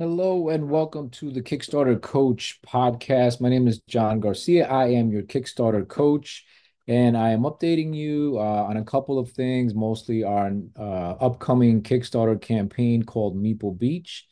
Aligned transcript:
Hello 0.00 0.48
and 0.48 0.70
welcome 0.70 1.10
to 1.10 1.32
the 1.32 1.42
Kickstarter 1.42 2.00
Coach 2.00 2.60
podcast. 2.64 3.40
My 3.40 3.48
name 3.48 3.66
is 3.66 3.80
John 3.88 4.20
Garcia. 4.20 4.64
I 4.68 4.90
am 4.90 5.10
your 5.10 5.24
Kickstarter 5.24 5.88
coach, 5.88 6.46
and 6.86 7.18
I 7.18 7.30
am 7.30 7.40
updating 7.40 7.92
you 7.92 8.36
uh, 8.38 8.62
on 8.62 8.76
a 8.76 8.84
couple 8.84 9.18
of 9.18 9.32
things, 9.32 9.74
mostly 9.74 10.22
our 10.22 10.52
uh, 10.78 11.14
upcoming 11.20 11.82
Kickstarter 11.82 12.40
campaign 12.40 13.02
called 13.02 13.36
Meeple 13.36 13.76
Beach. 13.76 14.28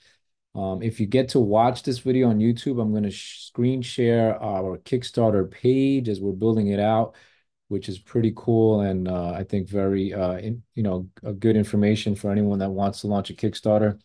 Um, 0.55 0.83
if 0.83 1.01
you 1.01 1.07
get 1.07 1.31
to 1.31 1.41
watch 1.41 1.83
this 1.83 1.99
video 1.99 2.29
on 2.29 2.39
YouTube, 2.39 2.81
I'm 2.81 2.93
going 2.93 3.03
to 3.03 3.11
screen 3.11 3.83
share 3.83 4.41
our 4.41 4.79
Kickstarter 4.79 5.51
page 5.51 6.09
as 6.09 6.21
we're 6.21 6.31
building 6.31 6.69
it 6.69 6.79
out, 6.79 7.17
which 7.67 7.89
is 7.89 7.99
pretty 7.99 8.33
cool 8.37 8.83
and 8.83 9.09
uh, 9.09 9.33
I 9.33 9.43
think 9.43 9.69
very, 9.69 10.15
uh, 10.15 10.35
in, 10.35 10.63
you 10.77 10.85
know, 10.85 11.11
good 11.41 11.57
information 11.57 12.15
for 12.15 12.31
anyone 12.31 12.61
that 12.61 12.71
wants 12.71 13.01
to 13.01 13.09
launch 13.09 13.31
a 13.31 13.35
Kickstarter. 13.35 13.99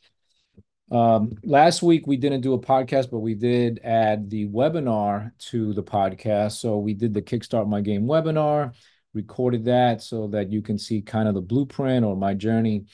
Um, 0.92 1.32
last 1.44 1.82
week 1.82 2.06
we 2.06 2.18
didn't 2.18 2.42
do 2.42 2.54
a 2.54 2.60
podcast, 2.60 3.10
but 3.10 3.20
we 3.20 3.34
did 3.34 3.80
add 3.84 4.30
the 4.30 4.48
webinar 4.50 5.32
to 5.50 5.74
the 5.74 5.84
podcast. 5.84 6.60
So 6.60 6.78
we 6.80 6.94
did 6.94 7.14
the 7.14 7.22
Kickstart 7.22 7.70
My 7.70 7.80
Game 7.80 8.04
webinar, 8.04 8.76
recorded 9.14 9.66
that 9.66 10.02
so 10.02 10.28
that 10.28 10.52
you 10.52 10.62
can 10.62 10.78
see 10.78 11.02
kind 11.02 11.30
of 11.30 11.34
the 11.34 11.42
blueprint 11.42 12.06
or 12.06 12.18
my 12.18 12.34
journey 12.34 12.86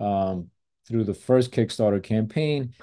um, 0.00 0.50
through 0.88 1.04
the 1.04 1.14
first 1.14 1.52
Kickstarter 1.52 2.02
campaign. 2.02 2.74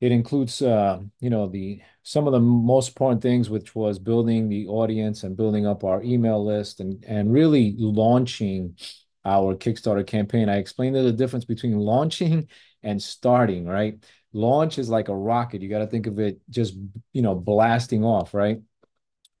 It 0.00 0.12
includes, 0.12 0.62
uh, 0.62 1.00
you 1.20 1.30
know, 1.30 1.48
the 1.48 1.82
some 2.02 2.26
of 2.26 2.32
the 2.32 2.40
most 2.40 2.88
important 2.88 3.20
things, 3.20 3.50
which 3.50 3.74
was 3.74 3.98
building 3.98 4.48
the 4.48 4.66
audience 4.68 5.24
and 5.24 5.36
building 5.36 5.66
up 5.66 5.84
our 5.84 6.02
email 6.02 6.42
list 6.44 6.80
and 6.80 7.04
and 7.06 7.32
really 7.32 7.74
launching 7.78 8.76
our 9.26 9.54
Kickstarter 9.56 10.06
campaign. 10.06 10.48
I 10.48 10.56
explained 10.56 10.94
the 10.94 11.12
difference 11.12 11.44
between 11.44 11.78
launching 11.78 12.48
and 12.86 13.02
starting, 13.02 13.66
right? 13.66 14.02
Launch 14.32 14.78
is 14.78 14.88
like 14.88 15.08
a 15.08 15.14
rocket. 15.14 15.60
You 15.60 15.68
got 15.68 15.80
to 15.80 15.86
think 15.86 16.06
of 16.06 16.18
it 16.20 16.40
just, 16.48 16.74
you 17.12 17.20
know, 17.20 17.34
blasting 17.34 18.04
off, 18.04 18.32
right? 18.32 18.60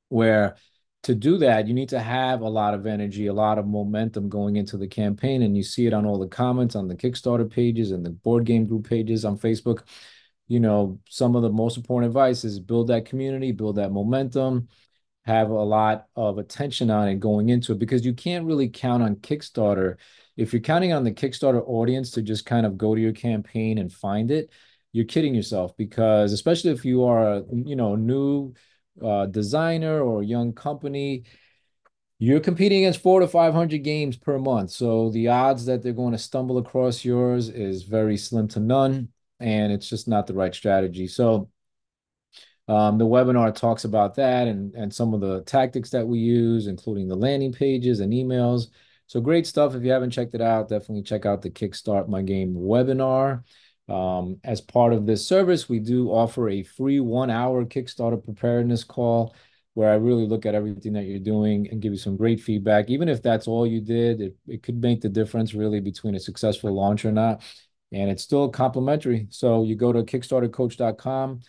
Where 0.08 0.56
to 1.04 1.14
do 1.14 1.38
that, 1.38 1.68
you 1.68 1.74
need 1.74 1.90
to 1.90 2.00
have 2.00 2.40
a 2.40 2.48
lot 2.48 2.74
of 2.74 2.84
energy, 2.84 3.28
a 3.28 3.32
lot 3.32 3.58
of 3.58 3.66
momentum 3.66 4.28
going 4.28 4.56
into 4.56 4.76
the 4.76 4.88
campaign. 4.88 5.42
And 5.42 5.56
you 5.56 5.62
see 5.62 5.86
it 5.86 5.94
on 5.94 6.04
all 6.04 6.18
the 6.18 6.26
comments 6.26 6.74
on 6.74 6.88
the 6.88 6.96
Kickstarter 6.96 7.48
pages 7.48 7.92
and 7.92 8.04
the 8.04 8.10
board 8.10 8.44
game 8.44 8.66
group 8.66 8.88
pages 8.88 9.24
on 9.24 9.38
Facebook. 9.38 9.82
You 10.48 10.58
know, 10.58 10.98
some 11.08 11.36
of 11.36 11.42
the 11.42 11.50
most 11.50 11.76
important 11.76 12.10
advice 12.10 12.44
is 12.44 12.58
build 12.58 12.88
that 12.88 13.04
community, 13.06 13.52
build 13.52 13.76
that 13.76 13.92
momentum, 13.92 14.68
have 15.24 15.50
a 15.50 15.54
lot 15.54 16.06
of 16.16 16.38
attention 16.38 16.90
on 16.90 17.08
it 17.08 17.20
going 17.20 17.48
into 17.48 17.72
it 17.72 17.78
because 17.78 18.04
you 18.04 18.12
can't 18.12 18.46
really 18.46 18.68
count 18.68 19.02
on 19.04 19.16
Kickstarter. 19.16 19.96
If 20.36 20.52
you're 20.52 20.60
counting 20.60 20.92
on 20.92 21.04
the 21.04 21.12
Kickstarter 21.12 21.62
audience 21.66 22.10
to 22.12 22.22
just 22.22 22.46
kind 22.46 22.66
of 22.66 22.76
go 22.76 22.94
to 22.94 23.00
your 23.00 23.12
campaign 23.12 23.78
and 23.78 23.92
find 23.92 24.30
it, 24.30 24.50
you're 24.92 25.04
kidding 25.04 25.34
yourself 25.34 25.76
because 25.76 26.32
especially 26.32 26.70
if 26.70 26.84
you 26.84 27.04
are 27.04 27.34
a 27.34 27.44
you 27.52 27.76
know 27.76 27.96
new 27.96 28.54
uh, 29.02 29.26
designer 29.26 30.00
or 30.00 30.22
young 30.22 30.52
company, 30.52 31.24
you're 32.18 32.40
competing 32.40 32.78
against 32.78 33.02
four 33.02 33.20
to 33.20 33.28
500 33.28 33.82
games 33.82 34.16
per 34.16 34.38
month. 34.38 34.70
So 34.70 35.10
the 35.10 35.28
odds 35.28 35.66
that 35.66 35.82
they're 35.82 35.92
going 35.92 36.12
to 36.12 36.18
stumble 36.18 36.58
across 36.58 37.04
yours 37.04 37.48
is 37.48 37.82
very 37.82 38.16
slim 38.16 38.48
to 38.48 38.60
none. 38.60 39.08
And 39.38 39.70
it's 39.70 39.88
just 39.88 40.08
not 40.08 40.26
the 40.26 40.32
right 40.32 40.54
strategy. 40.54 41.08
So 41.08 41.50
um, 42.68 42.96
the 42.96 43.04
webinar 43.04 43.54
talks 43.54 43.84
about 43.84 44.14
that 44.14 44.48
and, 44.48 44.74
and 44.74 44.92
some 44.92 45.12
of 45.12 45.20
the 45.20 45.42
tactics 45.42 45.90
that 45.90 46.06
we 46.06 46.18
use, 46.18 46.66
including 46.66 47.06
the 47.06 47.16
landing 47.16 47.52
pages 47.52 48.00
and 48.00 48.12
emails. 48.12 48.68
So 49.06 49.20
great 49.20 49.46
stuff. 49.46 49.74
If 49.74 49.84
you 49.84 49.90
haven't 49.92 50.10
checked 50.10 50.34
it 50.34 50.40
out, 50.40 50.68
definitely 50.68 51.02
check 51.02 51.26
out 51.26 51.42
the 51.42 51.50
Kickstart 51.50 52.08
My 52.08 52.22
Game 52.22 52.54
webinar. 52.54 53.44
Um, 53.88 54.40
as 54.42 54.60
part 54.60 54.92
of 54.92 55.06
this 55.06 55.26
service, 55.26 55.68
we 55.68 55.78
do 55.78 56.08
offer 56.08 56.48
a 56.48 56.64
free 56.64 56.98
one 56.98 57.30
hour 57.30 57.64
Kickstarter 57.64 58.22
preparedness 58.22 58.82
call 58.82 59.34
where 59.74 59.90
I 59.90 59.96
really 59.96 60.26
look 60.26 60.46
at 60.46 60.54
everything 60.54 60.94
that 60.94 61.04
you're 61.04 61.18
doing 61.18 61.68
and 61.70 61.82
give 61.82 61.92
you 61.92 61.98
some 61.98 62.16
great 62.16 62.40
feedback. 62.40 62.88
Even 62.88 63.08
if 63.08 63.22
that's 63.22 63.46
all 63.46 63.66
you 63.66 63.80
did, 63.80 64.20
it, 64.20 64.36
it 64.48 64.62
could 64.62 64.80
make 64.80 65.02
the 65.02 65.08
difference 65.08 65.54
really 65.54 65.80
between 65.80 66.14
a 66.14 66.20
successful 66.20 66.72
launch 66.74 67.04
or 67.04 67.12
not. 67.12 67.42
And 67.92 68.10
it's 68.10 68.22
still 68.22 68.48
complimentary. 68.48 69.26
So 69.30 69.64
you 69.64 69.76
go 69.76 69.92
to 69.92 70.02
kickstartercoach.com 70.02 71.40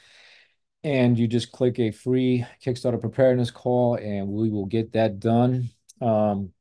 and 0.84 1.18
you 1.18 1.28
just 1.28 1.52
click 1.52 1.80
a 1.80 1.92
free 1.92 2.46
Kickstarter 2.64 3.00
preparedness 3.02 3.52
call, 3.52 3.96
and 3.96 4.28
we 4.28 4.50
will 4.50 4.66
get 4.66 4.94
that 4.94 5.20
done. 5.20 5.70
Um, 6.02 6.52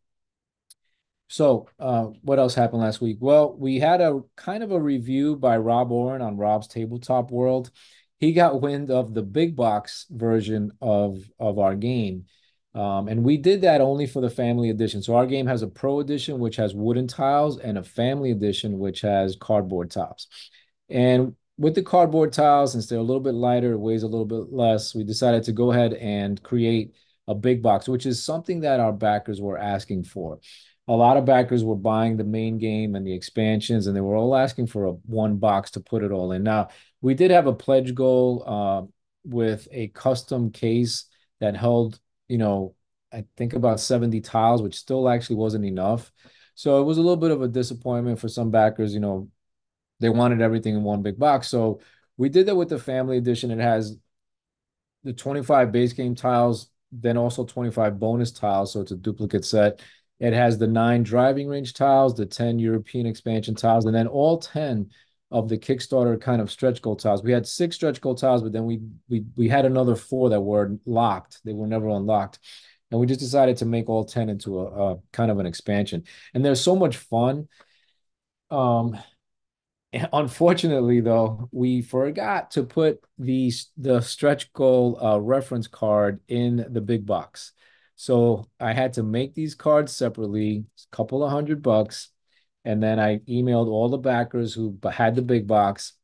so, 1.28 1.68
uh, 1.78 2.04
what 2.22 2.38
else 2.38 2.54
happened 2.54 2.82
last 2.82 3.00
week? 3.00 3.18
Well, 3.20 3.56
we 3.56 3.80
had 3.80 4.00
a 4.00 4.20
kind 4.36 4.62
of 4.62 4.70
a 4.70 4.80
review 4.80 5.36
by 5.36 5.56
Rob 5.56 5.90
Oren 5.90 6.22
on 6.22 6.36
Rob's 6.36 6.68
Tabletop 6.68 7.30
World. 7.30 7.70
He 8.18 8.32
got 8.32 8.60
wind 8.60 8.90
of 8.90 9.12
the 9.12 9.22
big 9.22 9.56
box 9.56 10.06
version 10.10 10.72
of 10.80 11.18
of 11.38 11.58
our 11.58 11.74
game. 11.74 12.26
Um, 12.74 13.08
and 13.08 13.24
we 13.24 13.38
did 13.38 13.62
that 13.62 13.80
only 13.80 14.06
for 14.06 14.20
the 14.20 14.28
family 14.28 14.68
edition. 14.68 15.02
So 15.02 15.16
our 15.16 15.26
game 15.26 15.46
has 15.46 15.62
a 15.62 15.66
pro 15.66 16.00
edition, 16.00 16.38
which 16.38 16.56
has 16.56 16.74
wooden 16.74 17.06
tiles, 17.06 17.58
and 17.58 17.78
a 17.78 17.82
family 17.82 18.30
edition, 18.30 18.78
which 18.78 19.00
has 19.00 19.34
cardboard 19.40 19.90
tops. 19.90 20.28
And 20.90 21.34
with 21.58 21.74
the 21.74 21.82
cardboard 21.82 22.32
tiles, 22.34 22.72
since 22.72 22.86
they're 22.86 22.98
a 22.98 23.02
little 23.02 23.22
bit 23.22 23.34
lighter, 23.34 23.72
it 23.72 23.78
weighs 23.78 24.02
a 24.02 24.08
little 24.08 24.26
bit 24.26 24.52
less, 24.52 24.94
we 24.94 25.04
decided 25.04 25.44
to 25.44 25.52
go 25.52 25.72
ahead 25.72 25.94
and 25.94 26.42
create 26.42 26.94
a 27.26 27.34
big 27.34 27.62
box, 27.62 27.88
which 27.88 28.06
is 28.06 28.22
something 28.22 28.60
that 28.60 28.78
our 28.78 28.92
backers 28.92 29.40
were 29.40 29.58
asking 29.58 30.04
for. 30.04 30.38
A 30.88 30.92
lot 30.92 31.16
of 31.16 31.24
backers 31.24 31.64
were 31.64 31.74
buying 31.76 32.16
the 32.16 32.24
main 32.24 32.58
game 32.58 32.94
and 32.94 33.06
the 33.06 33.12
expansions, 33.12 33.86
and 33.86 33.96
they 33.96 34.00
were 34.00 34.16
all 34.16 34.36
asking 34.36 34.68
for 34.68 34.86
a 34.86 34.92
one 34.92 35.36
box 35.36 35.72
to 35.72 35.80
put 35.80 36.04
it 36.04 36.12
all 36.12 36.32
in. 36.32 36.42
Now, 36.42 36.68
we 37.00 37.14
did 37.14 37.30
have 37.30 37.46
a 37.46 37.52
pledge 37.52 37.94
goal 37.94 38.44
uh, 38.46 38.82
with 39.24 39.66
a 39.72 39.88
custom 39.88 40.50
case 40.50 41.06
that 41.40 41.56
held, 41.56 41.98
you 42.28 42.38
know, 42.38 42.74
I 43.12 43.24
think 43.36 43.54
about 43.54 43.80
70 43.80 44.20
tiles, 44.20 44.62
which 44.62 44.76
still 44.76 45.08
actually 45.08 45.36
wasn't 45.36 45.64
enough. 45.64 46.12
So 46.54 46.80
it 46.80 46.84
was 46.84 46.98
a 46.98 47.02
little 47.02 47.16
bit 47.16 47.30
of 47.30 47.42
a 47.42 47.48
disappointment 47.48 48.18
for 48.18 48.28
some 48.28 48.50
backers, 48.50 48.94
you 48.94 49.00
know, 49.00 49.28
they 50.00 50.08
wanted 50.08 50.40
everything 50.40 50.74
in 50.74 50.82
one 50.82 51.02
big 51.02 51.18
box. 51.18 51.48
So 51.48 51.80
we 52.16 52.28
did 52.28 52.46
that 52.46 52.56
with 52.56 52.68
the 52.68 52.78
family 52.78 53.18
edition. 53.18 53.50
It 53.50 53.58
has 53.58 53.96
the 55.04 55.12
25 55.12 55.72
base 55.72 55.92
game 55.92 56.14
tiles, 56.14 56.68
then 56.92 57.16
also 57.16 57.44
25 57.44 57.98
bonus 57.98 58.32
tiles. 58.32 58.72
So 58.72 58.80
it's 58.80 58.90
a 58.90 58.96
duplicate 58.96 59.44
set. 59.44 59.80
It 60.18 60.32
has 60.32 60.58
the 60.58 60.66
nine 60.66 61.02
driving 61.02 61.48
range 61.48 61.74
tiles, 61.74 62.14
the 62.14 62.26
10 62.26 62.58
European 62.58 63.06
expansion 63.06 63.54
tiles, 63.54 63.84
and 63.84 63.94
then 63.94 64.06
all 64.06 64.38
10 64.38 64.90
of 65.30 65.48
the 65.48 65.58
Kickstarter 65.58 66.20
kind 66.20 66.40
of 66.40 66.50
stretch 66.50 66.80
goal 66.80 66.96
tiles. 66.96 67.22
We 67.22 67.32
had 67.32 67.46
six 67.46 67.76
stretch 67.76 68.00
goal 68.00 68.14
tiles, 68.14 68.42
but 68.42 68.52
then 68.52 68.64
we 68.64 68.80
we 69.08 69.24
we 69.36 69.48
had 69.48 69.64
another 69.64 69.96
four 69.96 70.30
that 70.30 70.40
were 70.40 70.78
locked. 70.86 71.40
They 71.44 71.52
were 71.52 71.66
never 71.66 71.88
unlocked. 71.88 72.38
And 72.90 73.00
we 73.00 73.06
just 73.06 73.20
decided 73.20 73.56
to 73.58 73.66
make 73.66 73.88
all 73.88 74.04
10 74.04 74.28
into 74.30 74.60
a, 74.60 74.92
a 74.92 74.98
kind 75.12 75.30
of 75.30 75.38
an 75.40 75.46
expansion. 75.46 76.04
And 76.34 76.44
there's 76.44 76.60
so 76.60 76.76
much 76.76 76.96
fun. 76.96 77.48
Um, 78.50 78.96
Unfortunately, 80.12 81.00
though, 81.00 81.48
we 81.52 81.82
forgot 81.82 82.50
to 82.52 82.62
put 82.64 83.00
the 83.18 83.52
the 83.76 84.00
stretch 84.00 84.52
goal 84.52 84.98
uh, 85.02 85.18
reference 85.18 85.66
card 85.66 86.20
in 86.28 86.66
the 86.68 86.80
big 86.80 87.06
box. 87.06 87.52
So 87.96 88.46
I 88.60 88.72
had 88.72 88.92
to 88.94 89.02
make 89.02 89.34
these 89.34 89.54
cards 89.54 89.92
separately, 89.92 90.64
a 90.92 90.96
couple 90.96 91.24
of 91.24 91.30
hundred 91.30 91.62
bucks, 91.62 92.10
and 92.64 92.82
then 92.82 93.00
I 93.00 93.18
emailed 93.20 93.68
all 93.68 93.88
the 93.88 93.98
backers 93.98 94.52
who 94.54 94.78
had 94.90 95.14
the 95.14 95.22
big 95.22 95.46
box. 95.46 95.94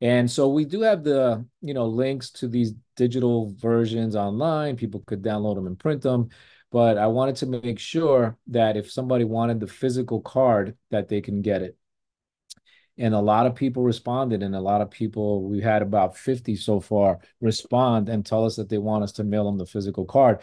And 0.00 0.30
so 0.30 0.48
we 0.48 0.64
do 0.64 0.80
have 0.80 1.04
the 1.04 1.46
you 1.60 1.74
know 1.74 1.86
links 1.86 2.30
to 2.32 2.48
these 2.48 2.72
digital 2.96 3.54
versions 3.58 4.16
online. 4.16 4.76
People 4.76 5.02
could 5.06 5.22
download 5.22 5.56
them 5.56 5.66
and 5.66 5.78
print 5.78 6.02
them. 6.02 6.30
But 6.70 6.96
I 6.96 7.06
wanted 7.08 7.36
to 7.36 7.46
make 7.46 7.78
sure 7.78 8.38
that 8.48 8.78
if 8.78 8.90
somebody 8.90 9.24
wanted 9.24 9.60
the 9.60 9.66
physical 9.66 10.22
card, 10.22 10.74
that 10.90 11.08
they 11.08 11.20
can 11.20 11.42
get 11.42 11.60
it 11.62 11.76
and 12.98 13.14
a 13.14 13.20
lot 13.20 13.46
of 13.46 13.54
people 13.54 13.82
responded 13.82 14.42
and 14.42 14.54
a 14.54 14.60
lot 14.60 14.80
of 14.80 14.90
people 14.90 15.48
we 15.48 15.60
had 15.60 15.82
about 15.82 16.16
50 16.16 16.56
so 16.56 16.80
far 16.80 17.18
respond 17.40 18.08
and 18.08 18.24
tell 18.24 18.44
us 18.44 18.56
that 18.56 18.68
they 18.68 18.78
want 18.78 19.04
us 19.04 19.12
to 19.12 19.24
mail 19.24 19.44
them 19.44 19.58
the 19.58 19.66
physical 19.66 20.04
card 20.04 20.40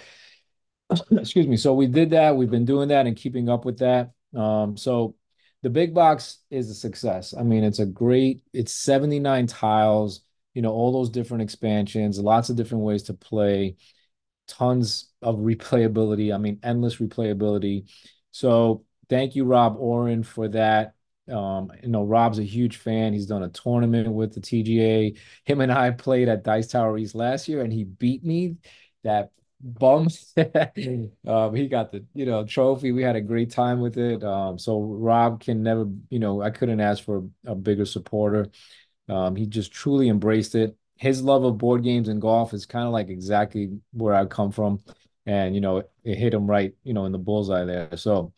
excuse 1.11 1.47
me 1.47 1.57
so 1.57 1.73
we 1.73 1.87
did 1.87 2.11
that 2.11 2.35
we've 2.35 2.49
been 2.49 2.65
doing 2.65 2.89
that 2.89 3.07
and 3.07 3.15
keeping 3.15 3.49
up 3.49 3.65
with 3.65 3.79
that 3.79 4.11
um, 4.35 4.77
so 4.77 5.15
the 5.61 5.69
big 5.69 5.93
box 5.93 6.39
is 6.49 6.69
a 6.69 6.75
success 6.75 7.33
i 7.37 7.43
mean 7.43 7.63
it's 7.63 7.79
a 7.79 7.85
great 7.85 8.41
it's 8.53 8.73
79 8.73 9.47
tiles 9.47 10.21
you 10.53 10.61
know 10.61 10.71
all 10.71 10.91
those 10.91 11.09
different 11.09 11.43
expansions 11.43 12.19
lots 12.19 12.49
of 12.49 12.55
different 12.55 12.83
ways 12.83 13.03
to 13.03 13.13
play 13.13 13.75
tons 14.47 15.11
of 15.21 15.37
replayability 15.37 16.33
i 16.33 16.37
mean 16.37 16.59
endless 16.63 16.97
replayability 16.97 17.89
so 18.31 18.83
thank 19.09 19.35
you 19.35 19.45
rob 19.45 19.75
oren 19.77 20.23
for 20.23 20.47
that 20.47 20.95
um, 21.29 21.71
you 21.83 21.89
know, 21.89 22.03
Rob's 22.03 22.39
a 22.39 22.43
huge 22.43 22.77
fan. 22.77 23.13
He's 23.13 23.27
done 23.27 23.43
a 23.43 23.49
tournament 23.49 24.11
with 24.11 24.33
the 24.33 24.41
TGA. 24.41 25.17
Him 25.45 25.61
and 25.61 25.71
I 25.71 25.91
played 25.91 26.27
at 26.27 26.43
Dice 26.43 26.67
Tower 26.67 26.97
East 26.97 27.15
last 27.15 27.47
year, 27.47 27.61
and 27.61 27.71
he 27.71 27.83
beat 27.83 28.23
me. 28.23 28.57
That 29.03 29.31
bum. 29.61 30.07
um, 31.27 31.55
he 31.55 31.67
got 31.67 31.91
the 31.91 32.05
you 32.13 32.25
know 32.25 32.45
trophy. 32.45 32.91
We 32.91 33.03
had 33.03 33.15
a 33.15 33.21
great 33.21 33.51
time 33.51 33.79
with 33.79 33.97
it. 33.97 34.23
Um, 34.23 34.57
so 34.57 34.81
Rob 34.81 35.41
can 35.41 35.63
never, 35.63 35.85
you 36.09 36.19
know, 36.19 36.41
I 36.41 36.49
couldn't 36.49 36.79
ask 36.79 37.03
for 37.03 37.23
a, 37.45 37.55
bigger 37.55 37.85
supporter. 37.85 38.47
Um, 39.07 39.35
he 39.35 39.45
just 39.45 39.71
truly 39.71 40.09
embraced 40.09 40.55
it. 40.55 40.75
His 40.95 41.21
love 41.21 41.43
of 41.43 41.57
board 41.57 41.83
games 41.83 42.09
and 42.09 42.21
golf 42.21 42.53
is 42.53 42.65
kind 42.65 42.85
of 42.85 42.91
like 42.93 43.09
exactly 43.09 43.79
where 43.91 44.13
I 44.13 44.25
come 44.25 44.51
from. 44.51 44.81
And, 45.25 45.55
you 45.55 45.61
know, 45.61 45.77
it, 45.77 45.91
it 46.03 46.17
hit 46.17 46.33
him 46.33 46.47
right, 46.47 46.73
you 46.83 46.93
know, 46.93 47.05
in 47.05 47.11
the 47.11 47.17
bullseye 47.17 47.65
there. 47.65 47.95
So 47.97 48.33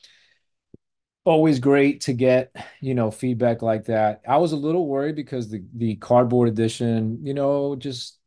always 1.24 1.60
great 1.60 2.02
to 2.02 2.14
get, 2.14 2.56
you 2.82 2.94
know, 2.94 3.12
feedback 3.12 3.62
like 3.62 3.86
that. 3.86 4.22
I 4.28 4.38
was 4.38 4.52
a 4.52 4.58
little 4.58 4.88
worried 4.88 5.16
because 5.16 5.50
the 5.50 5.64
the 5.76 5.96
cardboard 5.96 6.50
edition, 6.50 7.20
you 7.24 7.34
know, 7.34 7.76
just 7.76 8.20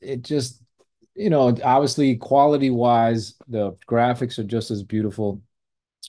it 0.00 0.22
just, 0.22 0.62
you 1.16 1.30
know, 1.30 1.56
obviously 1.64 2.16
quality 2.16 2.70
wise, 2.70 3.34
the 3.48 3.72
graphics 3.88 4.38
are 4.38 4.44
just 4.44 4.70
as 4.70 4.82
beautiful 4.82 5.42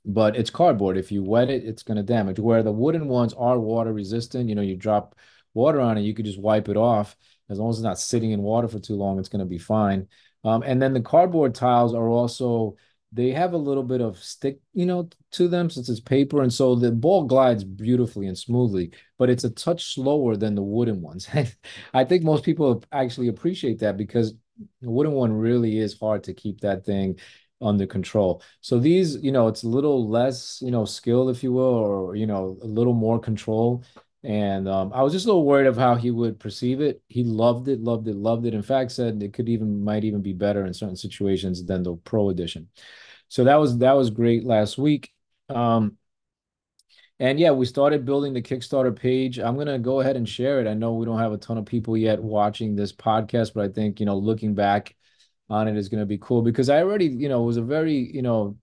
but 0.05 0.35
it's 0.35 0.49
cardboard. 0.49 0.97
If 0.97 1.11
you 1.11 1.23
wet 1.23 1.49
it, 1.49 1.63
it's 1.65 1.83
going 1.83 1.97
to 1.97 2.03
damage. 2.03 2.39
Where 2.39 2.63
the 2.63 2.71
wooden 2.71 3.07
ones 3.07 3.33
are 3.33 3.59
water 3.59 3.93
resistant, 3.93 4.49
you 4.49 4.55
know, 4.55 4.61
you 4.61 4.75
drop 4.75 5.15
water 5.53 5.79
on 5.81 5.97
it, 5.97 6.01
you 6.01 6.13
could 6.13 6.25
just 6.25 6.39
wipe 6.39 6.69
it 6.69 6.77
off. 6.77 7.15
As 7.49 7.59
long 7.59 7.69
as 7.69 7.77
it's 7.77 7.83
not 7.83 7.99
sitting 7.99 8.31
in 8.31 8.41
water 8.41 8.67
for 8.67 8.79
too 8.79 8.95
long, 8.95 9.19
it's 9.19 9.29
going 9.29 9.39
to 9.39 9.45
be 9.45 9.57
fine. 9.57 10.07
Um, 10.43 10.63
and 10.63 10.81
then 10.81 10.93
the 10.93 11.01
cardboard 11.01 11.55
tiles 11.55 11.93
are 11.93 12.07
also 12.07 12.75
they 13.13 13.31
have 13.31 13.53
a 13.53 13.57
little 13.57 13.83
bit 13.83 14.01
of 14.01 14.17
stick, 14.17 14.59
you 14.73 14.85
know, 14.85 15.09
to 15.31 15.47
them 15.47 15.69
since 15.69 15.87
it's 15.87 16.01
paper, 16.01 16.41
and 16.41 16.53
so 16.53 16.75
the 16.75 16.91
ball 16.91 17.23
glides 17.23 17.63
beautifully 17.63 18.27
and 18.27 18.37
smoothly. 18.37 18.91
But 19.17 19.29
it's 19.29 19.45
a 19.45 19.49
touch 19.49 19.93
slower 19.95 20.35
than 20.35 20.55
the 20.55 20.61
wooden 20.61 21.01
ones. 21.01 21.27
I 21.93 22.03
think 22.03 22.23
most 22.23 22.43
people 22.43 22.83
actually 22.91 23.29
appreciate 23.29 23.79
that 23.79 23.95
because 23.95 24.33
the 24.81 24.89
wooden 24.89 25.13
one 25.13 25.31
really 25.31 25.77
is 25.77 25.99
hard 25.99 26.23
to 26.25 26.33
keep 26.33 26.61
that 26.61 26.85
thing 26.85 27.19
under 27.61 27.87
control. 27.87 28.41
So 28.61 28.79
these, 28.79 29.17
you 29.17 29.31
know, 29.31 29.47
it's 29.47 29.63
a 29.63 29.67
little 29.67 30.07
less, 30.07 30.59
you 30.61 30.71
know, 30.71 30.85
skill, 30.85 31.29
if 31.29 31.43
you 31.43 31.51
will, 31.51 31.63
or 31.63 32.15
you 32.15 32.27
know, 32.27 32.57
a 32.61 32.67
little 32.67 32.93
more 32.93 33.19
control. 33.19 33.83
And 34.23 34.67
um, 34.67 34.91
I 34.93 35.03
was 35.03 35.13
just 35.13 35.25
a 35.25 35.29
little 35.29 35.45
worried 35.45 35.67
of 35.67 35.77
how 35.77 35.95
he 35.95 36.11
would 36.11 36.39
perceive 36.39 36.81
it. 36.81 37.01
He 37.07 37.23
loved 37.23 37.67
it, 37.67 37.79
loved 37.79 38.07
it, 38.07 38.15
loved 38.15 38.45
it. 38.45 38.53
In 38.53 38.61
fact, 38.61 38.91
said 38.91 39.21
it 39.23 39.33
could 39.33 39.47
even 39.47 39.83
might 39.83 40.03
even 40.03 40.21
be 40.21 40.33
better 40.33 40.65
in 40.65 40.73
certain 40.73 40.95
situations 40.95 41.65
than 41.65 41.83
the 41.83 41.95
Pro 41.95 42.29
Edition. 42.29 42.67
So 43.29 43.43
that 43.43 43.55
was 43.55 43.77
that 43.79 43.93
was 43.93 44.09
great 44.09 44.43
last 44.43 44.77
week. 44.77 45.11
Um, 45.49 45.97
and 47.19 47.39
yeah, 47.39 47.51
we 47.51 47.65
started 47.65 48.05
building 48.05 48.33
the 48.33 48.41
Kickstarter 48.41 48.95
page. 48.95 49.39
I'm 49.39 49.57
gonna 49.57 49.79
go 49.79 50.01
ahead 50.01 50.15
and 50.15 50.27
share 50.27 50.59
it. 50.59 50.67
I 50.67 50.73
know 50.73 50.93
we 50.93 51.05
don't 51.05 51.19
have 51.19 51.33
a 51.33 51.37
ton 51.37 51.57
of 51.57 51.65
people 51.65 51.97
yet 51.97 52.21
watching 52.21 52.75
this 52.75 52.93
podcast, 52.93 53.53
but 53.53 53.63
I 53.65 53.69
think 53.69 53.99
you 53.99 54.05
know, 54.05 54.17
looking 54.17 54.53
back 54.53 54.95
on 55.49 55.67
it 55.67 55.77
is 55.77 55.89
going 55.89 56.01
to 56.01 56.05
be 56.05 56.17
cool 56.17 56.41
because 56.41 56.69
I 56.69 56.81
already, 56.81 57.05
you 57.05 57.29
know, 57.29 57.43
it 57.43 57.45
was 57.45 57.57
a 57.57 57.61
very, 57.61 57.95
you 57.95 58.21
know, 58.21 58.57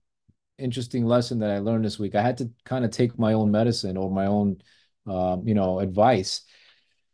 interesting 0.57 1.05
lesson 1.05 1.39
that 1.39 1.51
I 1.51 1.59
learned 1.59 1.85
this 1.85 1.99
week. 1.99 2.15
I 2.15 2.21
had 2.21 2.37
to 2.37 2.51
kind 2.63 2.85
of 2.85 2.91
take 2.91 3.17
my 3.17 3.33
own 3.33 3.51
medicine 3.51 3.97
or 3.97 4.09
my 4.09 4.27
own, 4.27 4.57
um, 5.07 5.47
you 5.47 5.53
know, 5.55 5.79
advice. 5.79 6.43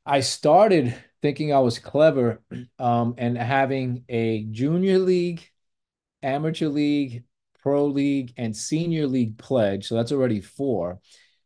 I 0.06 0.22
started 0.22 0.96
thinking 1.22 1.54
I 1.54 1.60
was 1.60 1.80
clever 1.80 2.42
um, 2.80 3.16
and 3.18 3.38
having 3.38 4.04
a 4.10 4.44
junior 4.46 5.00
league, 5.00 5.48
amateur 6.22 6.68
league, 6.68 7.24
pro 7.62 7.86
league, 7.86 8.34
and 8.38 8.56
senior 8.56 9.08
league 9.08 9.38
pledge. 9.38 9.88
So 9.88 9.96
that's 9.96 10.12
already 10.12 10.42
four. 10.42 11.00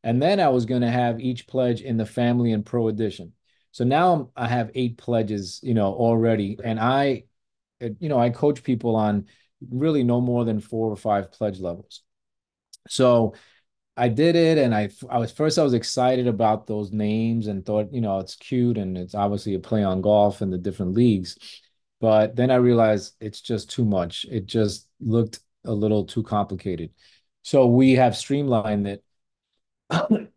And 0.05 0.21
then 0.21 0.39
I 0.39 0.47
was 0.49 0.65
going 0.65 0.83
to 0.83 0.89
have 0.89 1.19
each 1.19 1.47
pledge 1.47 1.81
in 1.81 1.97
the 1.97 2.05
family 2.05 2.53
and 2.53 2.65
pro 2.65 2.87
edition. 2.87 3.33
So 3.71 3.83
now 3.83 4.31
I 4.37 4.47
have 4.47 4.71
eight 4.75 4.97
pledges, 4.97 5.59
you 5.63 5.73
know, 5.73 5.93
already. 5.93 6.57
And 6.63 6.79
I 6.79 7.25
uh, 7.83 7.89
you 7.99 8.09
know, 8.09 8.19
I 8.19 8.29
coach 8.29 8.63
people 8.63 8.95
on 8.95 9.27
really 9.69 10.03
no 10.03 10.21
more 10.21 10.45
than 10.45 10.59
four 10.59 10.91
or 10.91 10.95
five 10.95 11.31
pledge 11.31 11.59
levels. 11.59 12.03
So 12.87 13.35
I 13.97 14.09
did 14.09 14.35
it, 14.35 14.57
and 14.57 14.75
I 14.75 14.89
I 15.09 15.19
was 15.19 15.31
first 15.31 15.59
I 15.59 15.63
was 15.63 15.73
excited 15.73 16.27
about 16.27 16.67
those 16.67 16.91
names 16.91 17.47
and 17.47 17.65
thought, 17.65 17.93
you 17.93 18.01
know, 18.01 18.19
it's 18.19 18.35
cute 18.35 18.77
and 18.77 18.97
it's 18.97 19.15
obviously 19.15 19.55
a 19.55 19.59
play 19.59 19.83
on 19.83 20.01
golf 20.01 20.41
and 20.41 20.53
the 20.53 20.57
different 20.57 20.93
leagues. 20.93 21.37
But 22.01 22.35
then 22.35 22.51
I 22.51 22.55
realized 22.55 23.15
it's 23.21 23.41
just 23.41 23.71
too 23.71 23.85
much. 23.85 24.25
It 24.29 24.47
just 24.47 24.87
looked 24.99 25.39
a 25.65 25.73
little 25.73 26.05
too 26.05 26.23
complicated. 26.23 26.91
So 27.43 27.67
we 27.67 27.93
have 27.93 28.17
streamlined 28.17 28.87
it. 28.87 29.04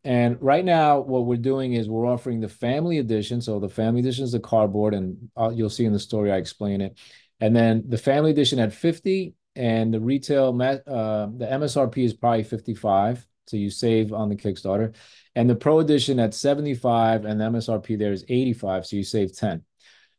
And 0.04 0.40
right 0.40 0.64
now, 0.64 1.00
what 1.00 1.24
we're 1.24 1.36
doing 1.36 1.72
is 1.72 1.88
we're 1.88 2.06
offering 2.06 2.40
the 2.40 2.48
family 2.48 2.98
edition. 2.98 3.40
So 3.40 3.58
the 3.58 3.68
family 3.68 4.00
edition 4.00 4.24
is 4.24 4.32
the 4.32 4.40
cardboard, 4.40 4.94
and 4.94 5.30
I'll, 5.36 5.52
you'll 5.52 5.70
see 5.70 5.84
in 5.84 5.92
the 5.92 5.98
story 5.98 6.30
I 6.30 6.36
explain 6.36 6.80
it. 6.80 6.98
And 7.40 7.54
then 7.54 7.84
the 7.88 7.98
family 7.98 8.30
edition 8.30 8.58
at 8.58 8.72
50 8.72 9.34
and 9.56 9.92
the 9.94 10.00
retail, 10.00 10.48
uh, 10.60 11.26
the 11.36 11.46
MSRP 11.50 12.04
is 12.04 12.14
probably 12.14 12.42
55. 12.42 13.26
So 13.46 13.56
you 13.56 13.70
save 13.70 14.12
on 14.12 14.28
the 14.28 14.36
Kickstarter. 14.36 14.94
And 15.34 15.48
the 15.48 15.54
Pro 15.54 15.78
edition 15.78 16.18
at 16.18 16.34
75 16.34 17.24
and 17.24 17.40
the 17.40 17.44
MSRP 17.44 17.98
there 17.98 18.12
is 18.12 18.24
85. 18.28 18.86
So 18.86 18.96
you 18.96 19.04
save 19.04 19.34
10. 19.34 19.62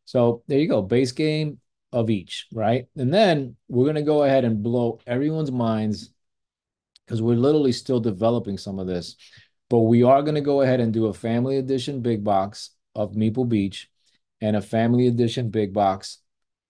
So 0.05 0.43
there 0.47 0.59
you 0.59 0.67
go. 0.67 0.81
Base 0.81 1.11
game 1.11 1.59
of 1.91 2.09
each, 2.09 2.47
right? 2.51 2.87
And 2.95 3.13
then 3.13 3.55
we're 3.67 3.85
to 3.93 4.01
go 4.01 4.23
ahead 4.23 4.45
and 4.45 4.63
blow 4.63 4.99
everyone's 5.05 5.51
minds 5.51 6.11
because 7.09 7.23
we're 7.23 7.35
literally 7.35 7.71
still 7.71 7.99
developing 7.99 8.55
some 8.55 8.77
of 8.77 8.85
this. 8.85 9.15
But 9.67 9.79
we 9.79 10.03
are 10.03 10.21
going 10.21 10.35
to 10.35 10.41
go 10.41 10.61
ahead 10.61 10.79
and 10.79 10.93
do 10.93 11.07
a 11.07 11.13
family 11.13 11.57
edition 11.57 12.01
big 12.01 12.23
box 12.23 12.69
of 12.93 13.13
Meeple 13.13 13.49
Beach 13.49 13.89
and 14.41 14.55
a 14.55 14.61
family 14.61 15.07
edition 15.07 15.49
big 15.49 15.73
box 15.73 16.19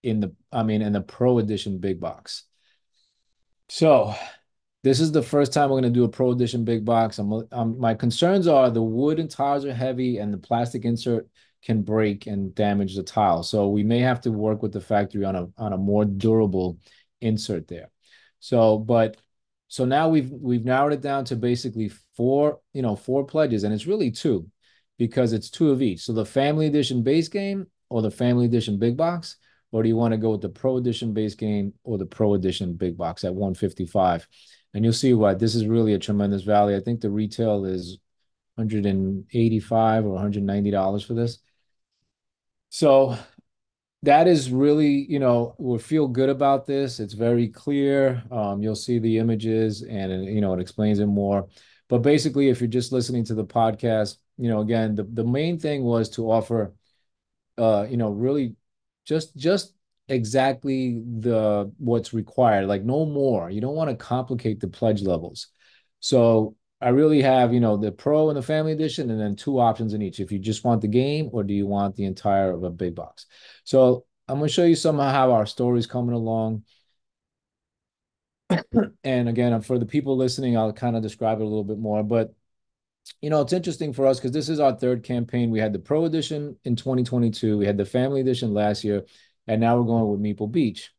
in 0.02 0.20
the 0.20 0.34
I 0.50 0.62
mean 0.62 0.80
in 0.80 0.94
the 0.94 1.02
pro 1.02 1.38
edition 1.40 1.78
big 1.78 2.00
box. 2.00 2.44
So 3.68 4.14
this 4.82 4.98
is 4.98 5.12
the 5.12 5.22
first 5.22 5.52
time 5.52 5.68
we're 5.68 5.80
going 5.80 5.92
to 5.92 5.98
do 6.00 6.04
a 6.04 6.08
pro 6.08 6.30
edition 6.30 6.64
big 6.64 6.86
box. 6.86 7.18
I'm, 7.18 7.46
I'm, 7.52 7.78
my 7.78 7.92
concerns 7.92 8.46
are 8.46 8.70
the 8.70 8.82
wood 8.82 9.18
and 9.18 9.30
tiles 9.30 9.66
are 9.66 9.74
heavy 9.74 10.16
and 10.16 10.32
the 10.32 10.38
plastic 10.38 10.86
insert 10.86 11.28
can 11.62 11.82
break 11.82 12.26
and 12.26 12.54
damage 12.54 12.96
the 12.96 13.02
tile. 13.02 13.42
So 13.42 13.68
we 13.68 13.82
may 13.82 13.98
have 13.98 14.22
to 14.22 14.32
work 14.32 14.62
with 14.62 14.72
the 14.72 14.80
factory 14.80 15.26
on 15.26 15.36
a 15.36 15.48
on 15.58 15.74
a 15.74 15.78
more 15.78 16.06
durable 16.06 16.78
insert 17.20 17.68
there. 17.68 17.90
So, 18.38 18.78
but 18.78 19.18
so 19.70 19.86
now 19.86 20.08
we've 20.08 20.30
we've 20.30 20.64
narrowed 20.64 20.92
it 20.92 21.00
down 21.00 21.24
to 21.26 21.36
basically 21.36 21.90
four, 22.16 22.60
you 22.74 22.82
know, 22.82 22.94
four 22.96 23.24
pledges, 23.24 23.64
and 23.64 23.72
it's 23.72 23.86
really 23.86 24.10
two 24.10 24.46
because 24.98 25.32
it's 25.32 25.48
two 25.48 25.70
of 25.70 25.80
each. 25.80 26.02
So 26.02 26.12
the 26.12 26.26
family 26.26 26.66
edition 26.66 27.02
base 27.02 27.28
game 27.28 27.66
or 27.88 28.02
the 28.02 28.10
family 28.10 28.44
edition 28.44 28.78
big 28.78 28.96
box 28.98 29.36
or 29.72 29.82
do 29.82 29.88
you 29.88 29.96
want 29.96 30.12
to 30.12 30.18
go 30.18 30.30
with 30.30 30.40
the 30.40 30.48
Pro 30.48 30.76
Edition 30.76 31.12
base 31.12 31.34
game 31.34 31.72
or 31.84 31.98
the 31.98 32.06
Pro 32.06 32.34
Edition 32.34 32.74
big 32.74 32.96
box 32.96 33.24
at 33.24 33.34
155? 33.34 34.26
And 34.74 34.84
you'll 34.84 34.92
see 34.92 35.14
why 35.14 35.34
this 35.34 35.54
is 35.54 35.66
really 35.66 35.94
a 35.94 35.98
tremendous 35.98 36.42
value. 36.42 36.76
I 36.76 36.80
think 36.80 37.00
the 37.00 37.10
retail 37.10 37.64
is 37.64 37.98
185 38.56 40.04
or 40.04 40.10
190 40.10 40.70
dollars 40.70 41.04
for 41.04 41.14
this. 41.14 41.38
So 42.68 43.16
that 44.02 44.26
is 44.26 44.50
really, 44.50 45.06
you 45.10 45.18
know, 45.18 45.54
we 45.58 45.78
feel 45.78 46.08
good 46.08 46.30
about 46.30 46.66
this. 46.66 47.00
It's 47.00 47.12
very 47.14 47.48
clear. 47.48 48.22
Um, 48.30 48.62
you'll 48.62 48.74
see 48.74 48.98
the 48.98 49.18
images 49.18 49.82
and, 49.82 50.24
you 50.24 50.40
know, 50.40 50.54
it 50.54 50.60
explains 50.60 51.00
it 51.00 51.06
more. 51.06 51.48
But 51.88 51.98
basically, 51.98 52.48
if 52.48 52.60
you're 52.60 52.68
just 52.68 52.92
listening 52.92 53.24
to 53.26 53.34
the 53.34 53.44
podcast, 53.44 54.16
you 54.38 54.48
know, 54.48 54.60
again, 54.60 54.94
the, 54.94 55.02
the 55.04 55.24
main 55.24 55.58
thing 55.58 55.82
was 55.82 56.08
to 56.10 56.30
offer, 56.30 56.72
uh, 57.58 57.86
you 57.88 57.96
know, 57.96 58.10
really 58.10 58.56
just 59.04 59.36
just 59.36 59.74
exactly 60.08 61.02
the 61.20 61.72
what's 61.78 62.12
required 62.12 62.66
like 62.66 62.82
no 62.82 63.06
more 63.06 63.48
you 63.48 63.60
don't 63.60 63.76
want 63.76 63.88
to 63.88 63.96
complicate 63.96 64.58
the 64.58 64.66
pledge 64.66 65.02
levels 65.02 65.48
so 66.00 66.56
i 66.80 66.88
really 66.88 67.22
have 67.22 67.52
you 67.52 67.60
know 67.60 67.76
the 67.76 67.92
pro 67.92 68.28
and 68.28 68.36
the 68.36 68.42
family 68.42 68.72
edition 68.72 69.10
and 69.10 69.20
then 69.20 69.36
two 69.36 69.58
options 69.58 69.94
in 69.94 70.02
each 70.02 70.20
if 70.20 70.32
you 70.32 70.38
just 70.38 70.64
want 70.64 70.80
the 70.80 70.88
game 70.88 71.28
or 71.32 71.42
do 71.42 71.54
you 71.54 71.66
want 71.66 71.96
the 71.96 72.04
entire 72.04 72.52
of 72.52 72.62
a 72.62 72.70
big 72.70 72.94
box 72.94 73.26
so 73.64 74.04
i'm 74.28 74.38
going 74.38 74.48
to 74.48 74.52
show 74.52 74.64
you 74.64 74.74
some 74.74 74.98
how 74.98 75.32
our 75.32 75.46
story 75.46 75.78
is 75.78 75.86
coming 75.86 76.14
along 76.14 76.62
and 79.04 79.28
again 79.28 79.60
for 79.60 79.78
the 79.78 79.86
people 79.86 80.16
listening 80.16 80.56
i'll 80.56 80.72
kind 80.72 80.96
of 80.96 81.02
describe 81.02 81.38
it 81.38 81.44
a 81.44 81.44
little 81.44 81.64
bit 81.64 81.78
more 81.78 82.02
but 82.02 82.34
you 83.20 83.30
know, 83.30 83.40
it's 83.40 83.52
interesting 83.52 83.92
for 83.92 84.06
us 84.06 84.18
because 84.18 84.32
this 84.32 84.48
is 84.48 84.60
our 84.60 84.74
third 84.74 85.02
campaign. 85.02 85.50
We 85.50 85.58
had 85.58 85.72
the 85.72 85.78
Pro 85.78 86.04
Edition 86.04 86.56
in 86.64 86.76
2022, 86.76 87.58
we 87.58 87.66
had 87.66 87.76
the 87.76 87.84
Family 87.84 88.20
Edition 88.20 88.54
last 88.54 88.84
year, 88.84 89.04
and 89.46 89.60
now 89.60 89.76
we're 89.78 89.86
going 89.86 90.08
with 90.08 90.20
Meeple 90.20 90.50
Beach. 90.50 90.92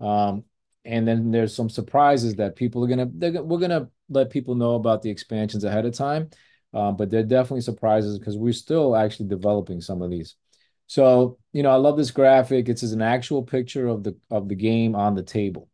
Um, 0.00 0.44
and 0.84 1.06
then 1.06 1.30
there's 1.30 1.54
some 1.54 1.68
surprises 1.68 2.36
that 2.36 2.56
people 2.56 2.84
are 2.84 2.88
gonna 2.88 3.06
we're 3.42 3.58
gonna 3.58 3.88
let 4.08 4.30
people 4.30 4.54
know 4.54 4.74
about 4.74 5.02
the 5.02 5.10
expansions 5.10 5.64
ahead 5.64 5.86
of 5.86 5.94
time. 5.94 6.30
Um, 6.74 6.96
but 6.96 7.10
they're 7.10 7.22
definitely 7.22 7.60
surprises 7.60 8.18
because 8.18 8.36
we're 8.36 8.52
still 8.54 8.96
actually 8.96 9.28
developing 9.28 9.80
some 9.80 10.00
of 10.00 10.10
these. 10.10 10.36
So, 10.86 11.38
you 11.52 11.62
know, 11.62 11.70
I 11.70 11.76
love 11.76 11.96
this 11.96 12.10
graphic. 12.10 12.68
It's 12.68 12.82
an 12.82 13.02
actual 13.02 13.42
picture 13.42 13.88
of 13.88 14.02
the 14.02 14.16
of 14.30 14.48
the 14.48 14.54
game 14.54 14.94
on 14.94 15.14
the 15.14 15.22
table. 15.22 15.68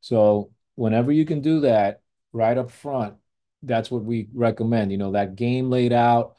So 0.00 0.50
whenever 0.74 1.12
you 1.12 1.24
can 1.24 1.40
do 1.40 1.60
that 1.60 2.00
right 2.32 2.58
up 2.58 2.70
front, 2.70 3.14
that's 3.62 3.90
what 3.90 4.04
we 4.04 4.28
recommend. 4.34 4.90
You 4.90 4.98
know, 4.98 5.12
that 5.12 5.36
game 5.36 5.70
laid 5.70 5.92
out, 5.92 6.36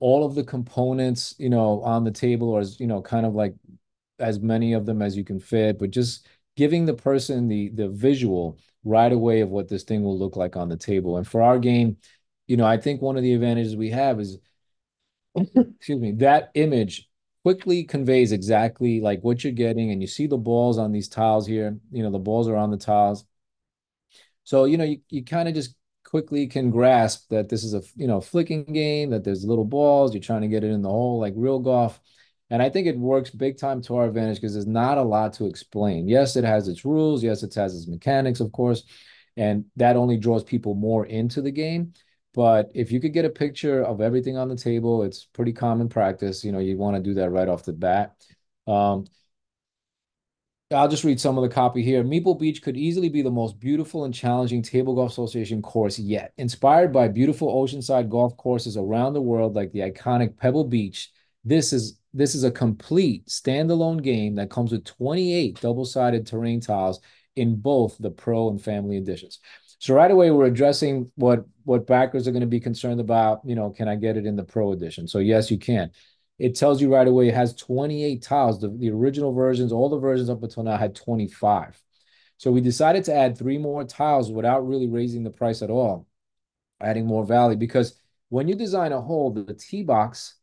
all 0.00 0.26
of 0.26 0.34
the 0.34 0.44
components, 0.44 1.34
you 1.38 1.48
know, 1.48 1.82
on 1.82 2.04
the 2.04 2.10
table, 2.10 2.50
or 2.50 2.60
as 2.60 2.80
you 2.80 2.86
know, 2.86 3.00
kind 3.00 3.26
of 3.26 3.34
like 3.34 3.54
as 4.18 4.40
many 4.40 4.72
of 4.72 4.86
them 4.86 5.02
as 5.02 5.16
you 5.16 5.24
can 5.24 5.38
fit, 5.38 5.78
but 5.78 5.90
just 5.90 6.26
giving 6.56 6.86
the 6.86 6.94
person 6.94 7.48
the 7.48 7.68
the 7.70 7.88
visual 7.88 8.58
right 8.84 9.12
away 9.12 9.40
of 9.40 9.50
what 9.50 9.68
this 9.68 9.82
thing 9.82 10.02
will 10.02 10.18
look 10.18 10.36
like 10.36 10.56
on 10.56 10.68
the 10.68 10.76
table. 10.76 11.16
And 11.16 11.26
for 11.26 11.42
our 11.42 11.58
game, 11.58 11.96
you 12.46 12.56
know, 12.56 12.66
I 12.66 12.76
think 12.76 13.02
one 13.02 13.16
of 13.16 13.22
the 13.22 13.34
advantages 13.34 13.76
we 13.76 13.90
have 13.90 14.20
is 14.20 14.38
excuse 15.34 16.00
me, 16.00 16.12
that 16.12 16.50
image 16.54 17.08
quickly 17.44 17.84
conveys 17.84 18.32
exactly 18.32 19.00
like 19.00 19.22
what 19.22 19.44
you're 19.44 19.52
getting. 19.52 19.90
And 19.90 20.00
you 20.00 20.08
see 20.08 20.26
the 20.26 20.38
balls 20.38 20.78
on 20.78 20.92
these 20.92 21.08
tiles 21.08 21.46
here. 21.46 21.78
You 21.92 22.02
know, 22.02 22.10
the 22.10 22.18
balls 22.18 22.48
are 22.48 22.56
on 22.56 22.70
the 22.70 22.76
tiles. 22.76 23.24
So, 24.44 24.64
you 24.64 24.76
know, 24.78 24.84
you, 24.84 25.00
you 25.10 25.24
kind 25.24 25.48
of 25.48 25.54
just 25.54 25.74
quickly 26.04 26.46
can 26.46 26.70
grasp 26.70 27.28
that 27.30 27.48
this 27.48 27.64
is 27.64 27.74
a, 27.74 27.82
you 27.96 28.06
know, 28.06 28.20
flicking 28.20 28.64
game, 28.64 29.10
that 29.10 29.24
there's 29.24 29.44
little 29.44 29.64
balls, 29.64 30.14
you're 30.14 30.22
trying 30.22 30.42
to 30.42 30.48
get 30.48 30.64
it 30.64 30.70
in 30.70 30.82
the 30.82 30.88
hole 30.88 31.18
like 31.20 31.34
real 31.36 31.58
golf. 31.58 32.00
And 32.50 32.62
I 32.62 32.70
think 32.70 32.86
it 32.86 32.96
works 32.96 33.30
big 33.30 33.58
time 33.58 33.82
to 33.82 33.96
our 33.96 34.06
advantage 34.06 34.36
because 34.36 34.52
there's 34.52 34.66
not 34.66 34.98
a 34.98 35.02
lot 35.02 35.32
to 35.34 35.46
explain. 35.46 36.08
Yes, 36.08 36.36
it 36.36 36.44
has 36.44 36.68
its 36.68 36.84
rules. 36.84 37.22
Yes, 37.22 37.42
it 37.42 37.54
has 37.54 37.74
its 37.74 37.88
mechanics, 37.88 38.40
of 38.40 38.52
course. 38.52 38.84
And 39.36 39.64
that 39.76 39.96
only 39.96 40.16
draws 40.16 40.44
people 40.44 40.74
more 40.74 41.06
into 41.06 41.42
the 41.42 41.50
game. 41.50 41.92
But 42.34 42.70
if 42.74 42.92
you 42.92 43.00
could 43.00 43.12
get 43.12 43.24
a 43.24 43.30
picture 43.30 43.82
of 43.82 44.00
everything 44.00 44.36
on 44.36 44.48
the 44.48 44.56
table, 44.56 45.02
it's 45.02 45.24
pretty 45.24 45.52
common 45.52 45.88
practice. 45.88 46.44
You 46.44 46.52
know, 46.52 46.58
you 46.58 46.76
want 46.76 46.96
to 46.96 47.02
do 47.02 47.14
that 47.14 47.30
right 47.30 47.48
off 47.48 47.64
the 47.64 47.72
bat. 47.72 48.14
Um, 48.66 49.06
I'll 50.72 50.88
just 50.88 51.04
read 51.04 51.20
some 51.20 51.38
of 51.38 51.42
the 51.42 51.54
copy 51.54 51.82
here. 51.82 52.02
Meeple 52.02 52.38
Beach 52.38 52.60
could 52.60 52.76
easily 52.76 53.08
be 53.08 53.22
the 53.22 53.30
most 53.30 53.60
beautiful 53.60 54.04
and 54.04 54.12
challenging 54.12 54.62
Table 54.62 54.94
Golf 54.96 55.12
Association 55.12 55.62
course 55.62 55.98
yet. 55.98 56.32
Inspired 56.38 56.92
by 56.92 57.06
beautiful 57.06 57.54
oceanside 57.54 58.08
golf 58.08 58.36
courses 58.36 58.76
around 58.76 59.12
the 59.12 59.22
world 59.22 59.54
like 59.54 59.70
the 59.70 59.80
iconic 59.80 60.36
Pebble 60.36 60.64
Beach, 60.64 61.12
this 61.46 61.72
is 61.72 61.98
this 62.12 62.34
is 62.34 62.44
a 62.44 62.50
complete 62.50 63.26
standalone 63.26 64.02
game 64.02 64.34
that 64.36 64.50
comes 64.50 64.72
with 64.72 64.84
28 64.84 65.60
double-sided 65.60 66.26
terrain 66.26 66.60
tiles 66.60 67.00
in 67.36 67.56
both 67.56 67.96
the 67.98 68.10
pro 68.10 68.48
and 68.48 68.62
family 68.62 68.96
editions. 68.96 69.38
So 69.78 69.94
right 69.94 70.10
away 70.10 70.30
we're 70.30 70.46
addressing 70.46 71.10
what 71.14 71.44
what 71.64 71.86
backers 71.86 72.26
are 72.26 72.32
going 72.32 72.40
to 72.40 72.46
be 72.46 72.60
concerned 72.60 73.00
about, 73.00 73.40
you 73.44 73.54
know, 73.54 73.70
can 73.70 73.88
I 73.88 73.96
get 73.96 74.16
it 74.16 74.26
in 74.26 74.36
the 74.36 74.44
pro 74.44 74.72
edition? 74.72 75.06
So 75.06 75.18
yes, 75.18 75.50
you 75.50 75.58
can 75.58 75.90
it 76.38 76.54
tells 76.54 76.80
you 76.80 76.92
right 76.92 77.08
away 77.08 77.28
it 77.28 77.34
has 77.34 77.54
28 77.54 78.22
tiles. 78.22 78.60
The, 78.60 78.68
the 78.68 78.90
original 78.90 79.32
versions, 79.32 79.72
all 79.72 79.88
the 79.88 79.98
versions 79.98 80.28
up 80.28 80.42
until 80.42 80.64
now 80.64 80.76
had 80.76 80.94
25. 80.94 81.80
So 82.38 82.50
we 82.50 82.60
decided 82.60 83.04
to 83.04 83.14
add 83.14 83.38
three 83.38 83.58
more 83.58 83.84
tiles 83.84 84.30
without 84.30 84.66
really 84.66 84.88
raising 84.88 85.24
the 85.24 85.30
price 85.30 85.62
at 85.62 85.70
all, 85.70 86.06
adding 86.80 87.06
more 87.06 87.24
value. 87.24 87.56
Because 87.56 87.98
when 88.28 88.48
you 88.48 88.54
design 88.54 88.92
a 88.92 89.00
hole, 89.00 89.32
the 89.32 89.54
tee 89.54 89.82
box 89.82 90.34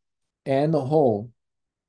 and 0.46 0.74
the 0.74 0.84
hole 0.84 1.32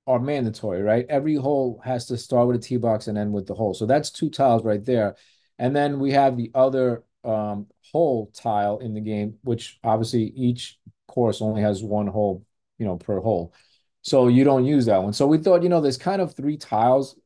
are 0.07 0.19
mandatory, 0.19 0.83
right? 0.83 1.07
Every 1.09 1.35
hole 1.35 1.81
has 1.85 2.07
to 2.07 2.19
start 2.19 2.47
with 2.47 2.57
a 2.57 2.61
tee 2.61 2.77
box 2.77 3.07
and 3.07 3.17
end 3.17 3.33
with 3.33 3.47
the 3.47 3.55
hole. 3.55 3.75
So 3.75 3.87
that's 3.87 4.11
two 4.11 4.31
tiles 4.31 4.65
right 4.65 4.85
there. 4.85 5.17
And 5.59 5.75
then 5.75 5.99
we 5.99 6.13
have 6.13 6.37
the 6.37 6.51
other 6.55 7.05
um, 7.25 7.67
hole 7.93 8.31
tile 8.35 8.79
in 8.79 8.93
the 8.95 9.01
game, 9.01 9.39
which 9.43 9.79
obviously 9.83 10.25
each 10.37 10.79
course 11.09 11.41
only 11.41 11.63
has 11.63 11.83
one 11.83 12.07
hole, 12.07 12.45
you 12.79 12.85
know, 12.85 12.97
per 12.97 13.21
hole. 13.21 13.55
So 14.03 14.29
you 14.29 14.45
don't 14.45 14.67
use 14.67 14.87
that 14.87 15.03
one. 15.03 15.15
So 15.15 15.27
we 15.27 15.39
thought, 15.39 15.63
you 15.63 15.71
know, 15.71 15.81
there's 15.81 15.97
kind 15.97 16.21
of 16.21 16.35
three 16.35 16.59
tiles 16.59 17.19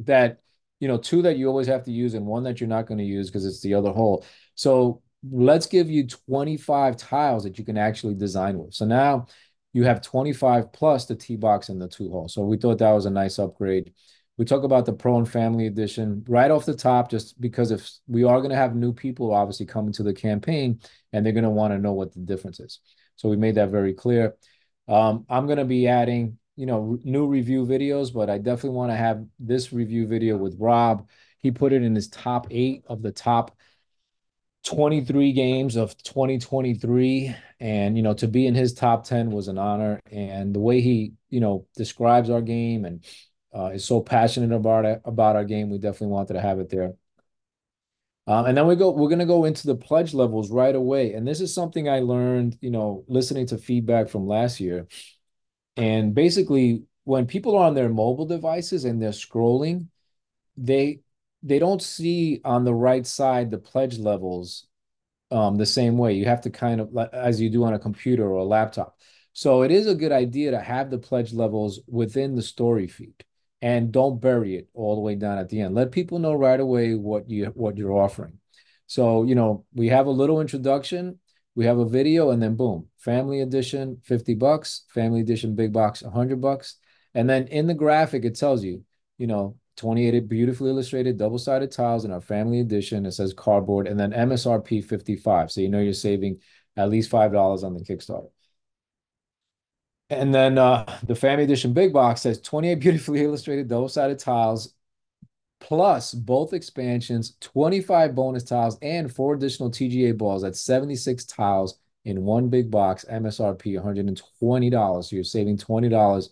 that, 0.00 0.40
you 0.80 0.88
know, 0.88 0.98
two 0.98 1.22
that 1.22 1.36
you 1.36 1.46
always 1.46 1.68
have 1.68 1.84
to 1.84 1.92
use 1.92 2.14
and 2.14 2.26
one 2.26 2.42
that 2.44 2.60
you're 2.60 2.68
not 2.68 2.86
going 2.86 2.98
to 2.98 3.04
use 3.04 3.28
because 3.28 3.46
it's 3.46 3.60
the 3.60 3.74
other 3.74 3.90
hole. 3.90 4.24
So 4.56 5.02
let's 5.30 5.66
give 5.66 5.88
you 5.88 6.06
25 6.06 6.96
tiles 6.96 7.44
that 7.44 7.58
you 7.58 7.64
can 7.64 7.78
actually 7.78 8.14
design 8.14 8.58
with. 8.58 8.74
So 8.74 8.84
now 8.84 9.26
you 9.76 9.84
have 9.84 10.00
25 10.00 10.72
plus 10.72 11.04
the 11.04 11.14
tee 11.14 11.36
box 11.36 11.68
and 11.68 11.78
the 11.78 11.86
two 11.86 12.10
hole. 12.10 12.28
So 12.28 12.42
we 12.42 12.56
thought 12.56 12.78
that 12.78 12.92
was 12.92 13.04
a 13.04 13.10
nice 13.10 13.38
upgrade. 13.38 13.92
We 14.38 14.46
talk 14.46 14.64
about 14.64 14.86
the 14.86 14.94
Pro 14.94 15.18
and 15.18 15.30
Family 15.30 15.66
Edition 15.66 16.24
right 16.28 16.50
off 16.50 16.64
the 16.64 16.74
top, 16.74 17.10
just 17.10 17.38
because 17.38 17.70
if 17.70 17.86
we 18.06 18.24
are 18.24 18.38
going 18.38 18.52
to 18.52 18.56
have 18.56 18.74
new 18.74 18.94
people 18.94 19.34
obviously 19.34 19.66
coming 19.66 19.92
to 19.92 20.02
the 20.02 20.14
campaign 20.14 20.80
and 21.12 21.26
they're 21.26 21.34
going 21.34 21.44
to 21.44 21.50
want 21.50 21.74
to 21.74 21.78
know 21.78 21.92
what 21.92 22.14
the 22.14 22.20
difference 22.20 22.58
is. 22.58 22.80
So 23.16 23.28
we 23.28 23.36
made 23.36 23.56
that 23.56 23.68
very 23.68 23.92
clear. 23.92 24.36
Um, 24.88 25.26
I'm 25.28 25.44
going 25.44 25.58
to 25.58 25.66
be 25.66 25.88
adding, 25.88 26.38
you 26.56 26.64
know, 26.64 26.98
new 27.04 27.26
review 27.26 27.66
videos, 27.66 28.14
but 28.14 28.30
I 28.30 28.38
definitely 28.38 28.78
want 28.78 28.92
to 28.92 28.96
have 28.96 29.26
this 29.38 29.74
review 29.74 30.06
video 30.06 30.38
with 30.38 30.56
Rob. 30.58 31.06
He 31.40 31.50
put 31.50 31.74
it 31.74 31.82
in 31.82 31.94
his 31.94 32.08
top 32.08 32.46
eight 32.50 32.82
of 32.86 33.02
the 33.02 33.12
top 33.12 33.54
23 34.66 35.32
games 35.32 35.76
of 35.76 35.96
2023. 36.02 37.34
And, 37.60 37.96
you 37.96 38.02
know, 38.02 38.14
to 38.14 38.28
be 38.28 38.46
in 38.46 38.54
his 38.54 38.74
top 38.74 39.04
10 39.04 39.30
was 39.30 39.48
an 39.48 39.58
honor. 39.58 40.00
And 40.10 40.54
the 40.54 40.60
way 40.60 40.80
he, 40.80 41.14
you 41.30 41.40
know, 41.40 41.66
describes 41.76 42.28
our 42.28 42.42
game 42.42 42.84
and 42.84 43.04
uh, 43.54 43.70
is 43.74 43.84
so 43.84 44.00
passionate 44.00 44.54
about 44.54 44.84
it, 44.84 45.00
about 45.04 45.36
our 45.36 45.44
game, 45.44 45.70
we 45.70 45.78
definitely 45.78 46.08
wanted 46.08 46.34
to 46.34 46.40
have 46.40 46.58
it 46.58 46.68
there. 46.68 46.94
Um, 48.26 48.46
and 48.46 48.58
then 48.58 48.66
we 48.66 48.74
go, 48.74 48.90
we're 48.90 49.08
going 49.08 49.20
to 49.20 49.24
go 49.24 49.44
into 49.44 49.68
the 49.68 49.76
pledge 49.76 50.12
levels 50.12 50.50
right 50.50 50.74
away. 50.74 51.12
And 51.12 51.26
this 51.26 51.40
is 51.40 51.54
something 51.54 51.88
I 51.88 52.00
learned, 52.00 52.58
you 52.60 52.70
know, 52.70 53.04
listening 53.06 53.46
to 53.46 53.58
feedback 53.58 54.08
from 54.08 54.26
last 54.26 54.58
year. 54.58 54.88
And 55.76 56.12
basically, 56.12 56.82
when 57.04 57.26
people 57.26 57.56
are 57.56 57.66
on 57.66 57.74
their 57.74 57.88
mobile 57.88 58.26
devices 58.26 58.84
and 58.84 59.00
they're 59.00 59.10
scrolling, 59.10 59.86
they 60.56 61.00
they 61.46 61.58
don't 61.60 61.80
see 61.80 62.40
on 62.44 62.64
the 62.64 62.74
right 62.74 63.06
side 63.06 63.50
the 63.50 63.58
pledge 63.58 63.98
levels 63.98 64.66
um, 65.30 65.56
the 65.56 65.66
same 65.66 65.96
way. 65.96 66.14
You 66.14 66.24
have 66.26 66.40
to 66.42 66.50
kind 66.50 66.80
of 66.80 66.96
as 67.12 67.40
you 67.40 67.50
do 67.50 67.64
on 67.64 67.74
a 67.74 67.78
computer 67.78 68.24
or 68.24 68.38
a 68.38 68.44
laptop. 68.44 68.98
So 69.32 69.62
it 69.62 69.70
is 69.70 69.86
a 69.86 69.94
good 69.94 70.12
idea 70.12 70.50
to 70.50 70.60
have 70.60 70.90
the 70.90 70.98
pledge 70.98 71.32
levels 71.32 71.80
within 71.86 72.34
the 72.34 72.42
story 72.42 72.88
feed 72.88 73.24
and 73.62 73.92
don't 73.92 74.20
bury 74.20 74.56
it 74.56 74.68
all 74.74 74.96
the 74.96 75.00
way 75.00 75.14
down 75.14 75.38
at 75.38 75.48
the 75.48 75.60
end. 75.60 75.74
Let 75.74 75.92
people 75.92 76.18
know 76.18 76.34
right 76.34 76.58
away 76.58 76.94
what 76.94 77.30
you 77.30 77.46
what 77.46 77.76
you're 77.76 77.92
offering. 77.92 78.38
So, 78.86 79.24
you 79.24 79.34
know, 79.34 79.64
we 79.74 79.88
have 79.88 80.06
a 80.06 80.10
little 80.10 80.40
introduction, 80.40 81.18
we 81.54 81.64
have 81.66 81.78
a 81.78 81.88
video, 81.88 82.30
and 82.30 82.42
then 82.42 82.56
boom, 82.56 82.88
family 82.98 83.40
edition, 83.40 84.00
50 84.04 84.34
bucks, 84.34 84.84
family 84.88 85.20
edition 85.20 85.54
big 85.54 85.72
box, 85.72 86.02
100 86.02 86.40
bucks. 86.40 86.76
And 87.14 87.28
then 87.28 87.46
in 87.48 87.66
the 87.66 87.74
graphic, 87.74 88.24
it 88.24 88.36
tells 88.36 88.62
you, 88.62 88.84
you 89.18 89.26
know, 89.26 89.56
28 89.76 90.28
beautifully 90.28 90.70
illustrated 90.70 91.18
double-sided 91.18 91.70
tiles 91.70 92.04
in 92.04 92.10
our 92.10 92.20
family 92.20 92.60
edition. 92.60 93.06
It 93.06 93.12
says 93.12 93.34
cardboard 93.34 93.86
and 93.86 93.98
then 93.98 94.12
MSRP 94.12 94.84
55. 94.84 95.52
So 95.52 95.60
you 95.60 95.68
know 95.68 95.80
you're 95.80 95.92
saving 95.92 96.40
at 96.76 96.90
least 96.90 97.10
$5 97.10 97.64
on 97.64 97.74
the 97.74 97.84
Kickstarter. 97.84 98.30
And 100.08 100.34
then 100.34 100.56
uh, 100.56 101.00
the 101.06 101.14
family 101.14 101.44
edition 101.44 101.72
big 101.72 101.92
box 101.92 102.22
says 102.22 102.40
28 102.40 102.74
beautifully 102.80 103.24
illustrated 103.24 103.68
double-sided 103.68 104.18
tiles, 104.18 104.74
plus 105.60 106.14
both 106.14 106.52
expansions, 106.52 107.36
25 107.40 108.14
bonus 108.14 108.44
tiles, 108.44 108.78
and 108.82 109.12
four 109.12 109.34
additional 109.34 109.70
TGA 109.70 110.16
balls. 110.16 110.42
That's 110.42 110.60
76 110.60 111.24
tiles 111.24 111.78
in 112.04 112.22
one 112.22 112.48
big 112.48 112.70
box, 112.70 113.04
MSRP 113.10 113.82
$120. 113.82 115.04
So 115.04 115.16
you're 115.16 115.24
saving 115.24 115.58
$20 115.58 116.28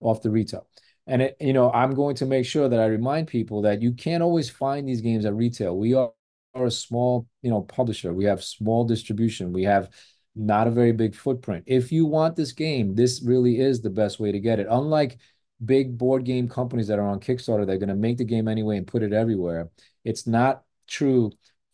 off 0.00 0.22
the 0.22 0.30
retail. 0.30 0.66
And 1.10 1.22
it, 1.22 1.36
you 1.40 1.52
know, 1.52 1.72
I'm 1.72 1.94
going 1.94 2.14
to 2.16 2.24
make 2.24 2.46
sure 2.46 2.68
that 2.68 2.78
I 2.78 2.86
remind 2.86 3.26
people 3.26 3.62
that 3.62 3.82
you 3.82 3.92
can't 3.92 4.22
always 4.22 4.48
find 4.48 4.88
these 4.88 5.00
games 5.00 5.24
at 5.24 5.34
retail. 5.34 5.76
We 5.76 5.92
are, 5.92 6.12
are 6.54 6.66
a 6.66 6.70
small, 6.70 7.26
you 7.42 7.50
know, 7.50 7.62
publisher. 7.62 8.14
We 8.14 8.26
have 8.26 8.44
small 8.44 8.84
distribution. 8.84 9.52
We 9.52 9.64
have 9.64 9.90
not 10.36 10.68
a 10.68 10.70
very 10.70 10.92
big 10.92 11.16
footprint. 11.16 11.64
If 11.66 11.90
you 11.90 12.06
want 12.06 12.36
this 12.36 12.52
game, 12.52 12.94
this 12.94 13.22
really 13.24 13.58
is 13.58 13.80
the 13.80 13.90
best 13.90 14.20
way 14.20 14.30
to 14.30 14.38
get 14.38 14.60
it. 14.60 14.68
Unlike 14.70 15.18
big 15.64 15.98
board 15.98 16.24
game 16.24 16.48
companies 16.48 16.86
that 16.86 17.00
are 17.00 17.08
on 17.08 17.18
Kickstarter, 17.18 17.66
they're 17.66 17.78
going 17.78 17.88
to 17.88 17.96
make 17.96 18.16
the 18.16 18.24
game 18.24 18.46
anyway 18.46 18.76
and 18.76 18.86
put 18.86 19.02
it 19.02 19.12
everywhere. 19.12 19.68
It's 20.04 20.28
not 20.28 20.62
true 20.86 21.32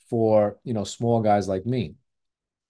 for, 0.09 0.59
you 0.65 0.73
know, 0.73 0.85
small 0.85 1.21
guys 1.21 1.47
like 1.47 1.67
me. 1.67 1.97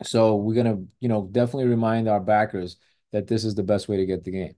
So 0.02 0.35
we're 0.35 0.61
going 0.61 0.76
to, 0.76 0.85
you 0.99 1.08
know, 1.08 1.28
definitely 1.30 1.66
remind 1.66 2.08
our 2.08 2.20
backers 2.20 2.76
that 3.12 3.28
this 3.28 3.44
is 3.44 3.54
the 3.54 3.62
best 3.62 3.87
way 3.87 3.99
to 3.99 4.04
get 4.04 4.25
the 4.25 4.32
game. 4.32 4.56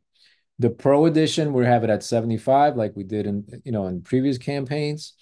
The 0.58 0.70
Pro 0.70 1.06
Edition, 1.06 1.52
we 1.52 1.64
have 1.64 1.84
it 1.84 1.90
at 1.90 2.02
75 2.02 2.76
like 2.76 2.96
we 2.96 3.04
did 3.04 3.26
in, 3.26 3.62
you 3.64 3.72
know, 3.72 3.86
in 3.86 4.02
previous 4.02 4.38
campaigns 4.38 5.14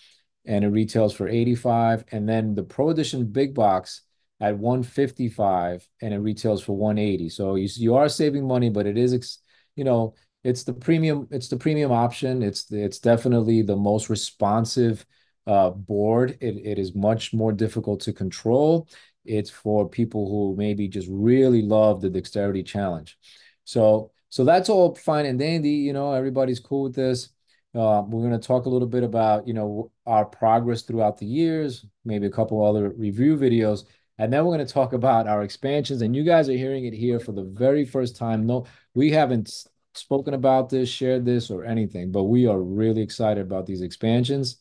and 0.46 0.64
it 0.64 0.68
retails 0.68 1.12
for 1.12 1.28
85 1.28 2.04
and 2.10 2.28
then 2.28 2.54
the 2.54 2.62
Pro 2.62 2.90
Edition 2.90 3.26
big 3.26 3.54
box 3.54 4.02
at 4.40 4.56
155 4.56 5.86
and 6.00 6.14
it 6.14 6.18
retails 6.18 6.62
for 6.62 6.76
180. 6.76 7.28
So 7.28 7.56
you 7.56 7.68
you 7.76 7.96
are 7.96 8.08
saving 8.08 8.46
money, 8.46 8.70
but 8.70 8.86
it 8.86 8.96
is 8.96 9.38
you 9.74 9.84
know 9.84 10.14
it's 10.44 10.64
the 10.64 10.72
premium 10.72 11.28
it's 11.30 11.48
the 11.48 11.56
premium 11.56 11.92
option. 11.92 12.42
It's 12.42 12.70
it's 12.72 12.98
definitely 12.98 13.62
the 13.62 13.76
most 13.76 14.08
responsive 14.08 15.04
uh, 15.46 15.70
board. 15.70 16.38
It 16.40 16.56
it 16.64 16.78
is 16.78 16.94
much 16.94 17.34
more 17.34 17.52
difficult 17.52 18.00
to 18.02 18.12
control. 18.12 18.88
It's 19.24 19.50
for 19.50 19.88
people 19.88 20.30
who 20.30 20.56
maybe 20.56 20.88
just 20.88 21.08
really 21.10 21.62
love 21.62 22.00
the 22.00 22.10
dexterity 22.10 22.62
challenge. 22.62 23.18
So 23.64 24.12
so 24.28 24.44
that's 24.44 24.68
all 24.68 24.94
fine 24.94 25.26
and 25.26 25.38
dandy. 25.38 25.70
You 25.70 25.92
know 25.92 26.12
everybody's 26.12 26.60
cool 26.60 26.84
with 26.84 26.94
this. 26.94 27.30
Uh, 27.74 28.02
we're 28.06 28.26
going 28.26 28.40
to 28.40 28.46
talk 28.46 28.64
a 28.64 28.70
little 28.70 28.88
bit 28.88 29.04
about 29.04 29.46
you 29.46 29.54
know 29.54 29.90
our 30.06 30.24
progress 30.24 30.82
throughout 30.82 31.18
the 31.18 31.26
years, 31.26 31.84
maybe 32.04 32.26
a 32.26 32.30
couple 32.30 32.64
other 32.64 32.90
review 32.90 33.36
videos 33.36 33.84
and 34.18 34.32
then 34.32 34.44
we're 34.44 34.56
going 34.56 34.66
to 34.66 34.72
talk 34.72 34.92
about 34.92 35.28
our 35.28 35.42
expansions. 35.42 36.02
And 36.02 36.16
you 36.16 36.24
guys 36.24 36.48
are 36.48 36.56
hearing 36.56 36.86
it 36.86 36.94
here 36.94 37.20
for 37.20 37.32
the 37.32 37.44
very 37.44 37.84
first 37.84 38.16
time. 38.16 38.46
No, 38.46 38.66
we 38.94 39.10
haven't 39.10 39.52
spoken 39.94 40.34
about 40.34 40.68
this, 40.70 40.88
shared 40.88 41.24
this, 41.24 41.50
or 41.50 41.64
anything, 41.64 42.12
but 42.12 42.24
we 42.24 42.46
are 42.46 42.60
really 42.60 43.02
excited 43.02 43.42
about 43.42 43.66
these 43.66 43.82
expansions. 43.82 44.56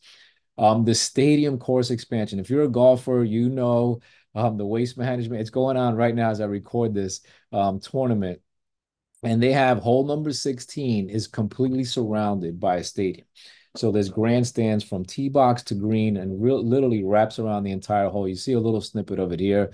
Um, 0.58 0.84
the 0.84 0.94
stadium 0.94 1.58
course 1.58 1.90
expansion. 1.90 2.38
If 2.38 2.50
you're 2.50 2.64
a 2.64 2.68
golfer, 2.68 3.24
you 3.24 3.48
know 3.48 4.00
um, 4.34 4.56
the 4.56 4.66
waste 4.66 4.98
management. 4.98 5.40
It's 5.40 5.50
going 5.50 5.76
on 5.76 5.96
right 5.96 6.14
now 6.14 6.30
as 6.30 6.40
I 6.40 6.46
record 6.46 6.94
this 6.94 7.20
um, 7.52 7.80
tournament. 7.80 8.40
And 9.22 9.42
they 9.42 9.52
have 9.52 9.78
hole 9.78 10.06
number 10.06 10.32
16 10.32 11.08
is 11.10 11.26
completely 11.26 11.84
surrounded 11.84 12.60
by 12.60 12.76
a 12.76 12.84
stadium. 12.84 13.26
So 13.76 13.92
there's 13.92 14.08
grandstands 14.08 14.84
from 14.84 15.04
tee 15.04 15.28
box 15.28 15.62
to 15.64 15.74
green 15.74 16.16
and 16.16 16.40
literally 16.40 17.04
wraps 17.04 17.38
around 17.38 17.64
the 17.64 17.72
entire 17.72 18.08
hole. 18.08 18.28
You 18.28 18.34
see 18.36 18.52
a 18.54 18.60
little 18.60 18.80
snippet 18.80 19.18
of 19.18 19.32
it 19.32 19.40
here. 19.40 19.72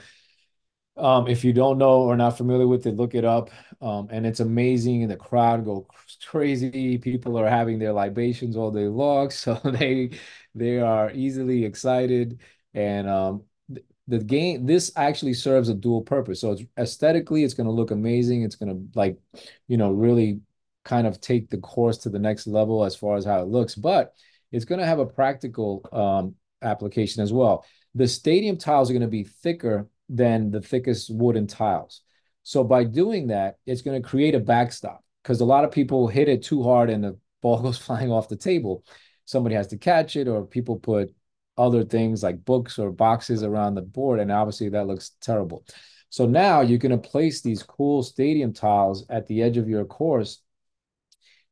Um, 0.97 1.27
if 1.27 1.43
you 1.45 1.53
don't 1.53 1.79
know 1.79 2.03
or 2.03 2.17
not 2.17 2.37
familiar 2.37 2.67
with 2.67 2.87
it, 2.87 2.97
look 2.97 3.15
it 3.15 3.25
up. 3.25 3.51
Um, 3.81 4.09
and 4.11 4.27
it's 4.27 4.41
amazing. 4.41 5.03
And 5.03 5.11
the 5.11 5.17
crowd 5.17 5.65
go 5.65 5.87
crazy. 6.25 6.99
People 6.99 7.39
are 7.39 7.49
having 7.49 7.79
their 7.79 7.93
libations 7.93 8.57
all 8.57 8.71
day 8.71 8.89
long, 8.89 9.31
so 9.31 9.55
they 9.65 10.11
they 10.55 10.79
are 10.81 11.11
easily 11.13 11.65
excited. 11.65 12.41
And 12.75 13.09
um, 13.09 13.45
the 14.12 14.19
game 14.19 14.66
this 14.66 14.92
actually 14.95 15.33
serves 15.33 15.71
a 15.71 15.75
dual 15.75 16.02
purpose. 16.02 16.42
So 16.42 16.52
it's 16.52 16.62
aesthetically, 16.76 17.45
it's 17.45 17.54
going 17.54 17.66
to 17.66 17.73
look 17.73 17.92
amazing. 17.92 18.42
It's 18.42 18.57
going 18.57 18.69
to 18.69 18.99
like, 18.99 19.16
you 19.69 19.78
know, 19.78 19.90
really 19.90 20.40
kind 20.85 21.07
of 21.07 21.19
take 21.19 21.49
the 21.49 21.57
course 21.57 21.97
to 21.99 22.11
the 22.11 22.19
next 22.19 22.47
level 22.47 22.85
as 22.85 22.95
far 22.95 23.16
as 23.16 23.25
how 23.25 23.40
it 23.40 23.49
looks, 23.49 23.75
but 23.75 24.12
it's 24.50 24.66
going 24.66 24.81
to 24.81 24.87
have 24.87 24.99
a 24.99 25.07
practical 25.07 25.88
um, 25.92 26.35
application 26.61 27.23
as 27.23 27.33
well. 27.33 27.64
The 27.95 28.07
stadium 28.07 28.59
tiles 28.59 28.90
are 28.90 28.92
going 28.92 29.00
to 29.00 29.09
be 29.09 29.25
thicker 29.25 29.88
than 30.11 30.50
the 30.50 30.61
thickest 30.61 31.09
wooden 31.11 31.47
tiles. 31.47 32.02
So 32.42 32.64
by 32.64 32.85
doing 32.85 33.28
that, 33.28 33.57
it's 33.64 33.81
going 33.81 34.02
to 34.02 34.07
create 34.07 34.35
a 34.35 34.40
backstop 34.40 35.02
because 35.23 35.40
a 35.40 35.47
lot 35.47 35.64
of 35.64 35.71
people 35.71 36.07
hit 36.07 36.28
it 36.28 36.42
too 36.42 36.62
hard 36.62 36.90
and 36.90 37.02
the 37.02 37.19
ball 37.40 37.62
goes 37.62 37.78
flying 37.78 38.12
off 38.12 38.28
the 38.28 38.37
table. 38.37 38.85
Somebody 39.25 39.54
has 39.54 39.69
to 39.69 39.78
catch 39.78 40.16
it, 40.16 40.28
or 40.28 40.45
people 40.45 40.78
put 40.78 41.14
other 41.56 41.85
things 41.85 42.23
like 42.23 42.44
books 42.44 42.78
or 42.78 42.90
boxes 42.90 43.42
around 43.42 43.75
the 43.75 43.82
board, 43.82 44.21
and 44.21 44.32
obviously 44.32 44.68
that 44.71 44.87
looks 44.87 45.12
terrible. 45.21 45.64
So 46.09 46.26
now 46.26 46.61
you're 46.61 46.78
going 46.78 46.92
to 47.00 47.09
place 47.09 47.40
these 47.40 47.62
cool 47.62 48.02
stadium 48.02 48.52
tiles 48.52 49.06
at 49.09 49.26
the 49.26 49.42
edge 49.42 49.56
of 49.56 49.68
your 49.68 49.85
course. 49.85 50.42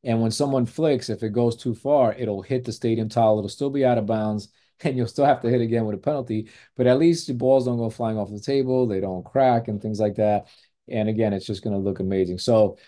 And 0.05 0.21
when 0.21 0.31
someone 0.31 0.67
flicks, 0.67 1.11
if 1.11 1.23
it 1.23 1.31
goes 1.31 1.57
too 1.57 1.75
far, 1.75 2.13
it'll 2.15 2.43
hit 2.43 2.65
the 2.65 2.73
stadium 2.73 3.09
tile. 3.09 3.39
It'll 3.39 3.49
still 3.49 3.71
be 3.71 3.85
out 3.85 3.99
of 3.99 4.07
bounds, 4.07 4.49
and 4.81 4.97
you'll 4.97 5.07
still 5.07 5.25
have 5.25 5.41
to 5.43 5.51
hit 5.51 5.61
again 5.61 5.85
with 5.85 5.97
a 5.97 5.99
penalty. 5.99 6.49
But 6.77 6.87
at 6.87 6.99
least 6.99 7.27
the 7.27 7.35
balls 7.35 7.67
don't 7.67 7.79
go 7.79 7.91
flying 7.91 8.19
off 8.19 8.31
the 8.31 8.41
table, 8.41 8.87
they 8.87 9.01
don't 9.01 9.25
crack, 9.25 9.69
and 9.69 9.81
things 9.81 10.01
like 10.01 10.17
that. 10.17 10.49
And 10.89 11.09
again, 11.09 11.33
it's 11.33 11.47
just 11.47 11.63
going 11.63 11.75
to 11.75 11.83
look 11.83 12.01
amazing. 12.01 12.39
So 12.39 12.79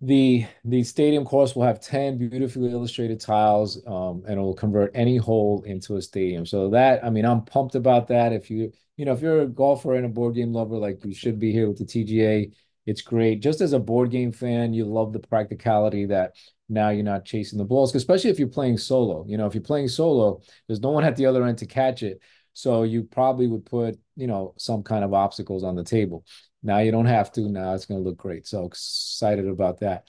the 0.00 0.46
the 0.64 0.82
stadium 0.82 1.24
course 1.24 1.54
will 1.54 1.62
have 1.62 1.80
10 1.80 2.16
beautifully 2.16 2.70
illustrated 2.70 3.20
tiles 3.20 3.82
um, 3.86 4.22
and 4.26 4.38
it 4.38 4.42
will 4.42 4.54
convert 4.54 4.90
any 4.94 5.18
hole 5.18 5.62
into 5.66 5.96
a 5.96 6.02
stadium. 6.02 6.46
So 6.46 6.70
that 6.70 7.04
i 7.04 7.10
mean 7.10 7.24
i'm 7.26 7.44
pumped 7.44 7.74
about 7.74 8.08
that. 8.08 8.32
If 8.32 8.50
you 8.50 8.72
you 8.96 9.04
know 9.04 9.12
if 9.12 9.20
you're 9.20 9.42
a 9.42 9.46
golfer 9.46 9.94
and 9.94 10.06
a 10.06 10.08
board 10.08 10.34
game 10.34 10.52
lover 10.52 10.76
like 10.76 11.04
you 11.04 11.14
should 11.14 11.38
be 11.38 11.52
here 11.52 11.68
with 11.68 11.78
the 11.78 11.84
tga 11.84 12.50
it's 12.86 13.02
great. 13.02 13.42
Just 13.42 13.60
as 13.60 13.74
a 13.74 13.78
board 13.78 14.10
game 14.10 14.32
fan 14.32 14.72
you 14.72 14.86
love 14.86 15.12
the 15.12 15.20
practicality 15.20 16.06
that 16.06 16.32
now 16.70 16.88
you're 16.88 17.04
not 17.04 17.26
chasing 17.26 17.58
the 17.58 17.64
balls 17.64 17.94
especially 17.94 18.30
if 18.30 18.38
you're 18.38 18.48
playing 18.48 18.78
solo. 18.78 19.26
You 19.28 19.36
know 19.36 19.46
if 19.46 19.54
you're 19.54 19.62
playing 19.62 19.88
solo 19.88 20.40
there's 20.66 20.80
no 20.80 20.90
one 20.90 21.04
at 21.04 21.16
the 21.16 21.26
other 21.26 21.44
end 21.44 21.58
to 21.58 21.66
catch 21.66 22.02
it. 22.02 22.20
So 22.54 22.82
you 22.84 23.02
probably 23.02 23.48
would 23.48 23.66
put 23.66 23.98
you 24.16 24.28
know 24.28 24.54
some 24.56 24.82
kind 24.82 25.04
of 25.04 25.12
obstacles 25.12 25.62
on 25.62 25.76
the 25.76 25.84
table 25.84 26.24
now 26.62 26.78
you 26.78 26.90
don't 26.90 27.06
have 27.06 27.32
to. 27.32 27.42
Now 27.42 27.74
it's 27.74 27.86
going 27.86 28.02
to 28.02 28.08
look 28.08 28.18
great. 28.18 28.46
So 28.46 28.64
excited 28.64 29.46
about 29.48 29.80
that. 29.80 30.08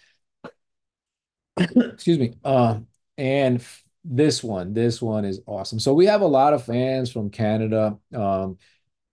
Excuse 1.58 2.20
me. 2.20 2.34
Uh, 2.44 2.80
and 3.18 3.64
this 4.04 4.44
one, 4.44 4.74
this 4.74 5.02
one 5.02 5.26
is 5.26 5.42
awesome. 5.46 5.80
So 5.80 5.94
we 5.94 6.06
have 6.08 6.22
a 6.22 6.28
lot 6.28 6.54
of 6.54 6.66
fans 6.66 7.12
from 7.12 7.30
Canada, 7.30 7.98
um, 8.14 8.58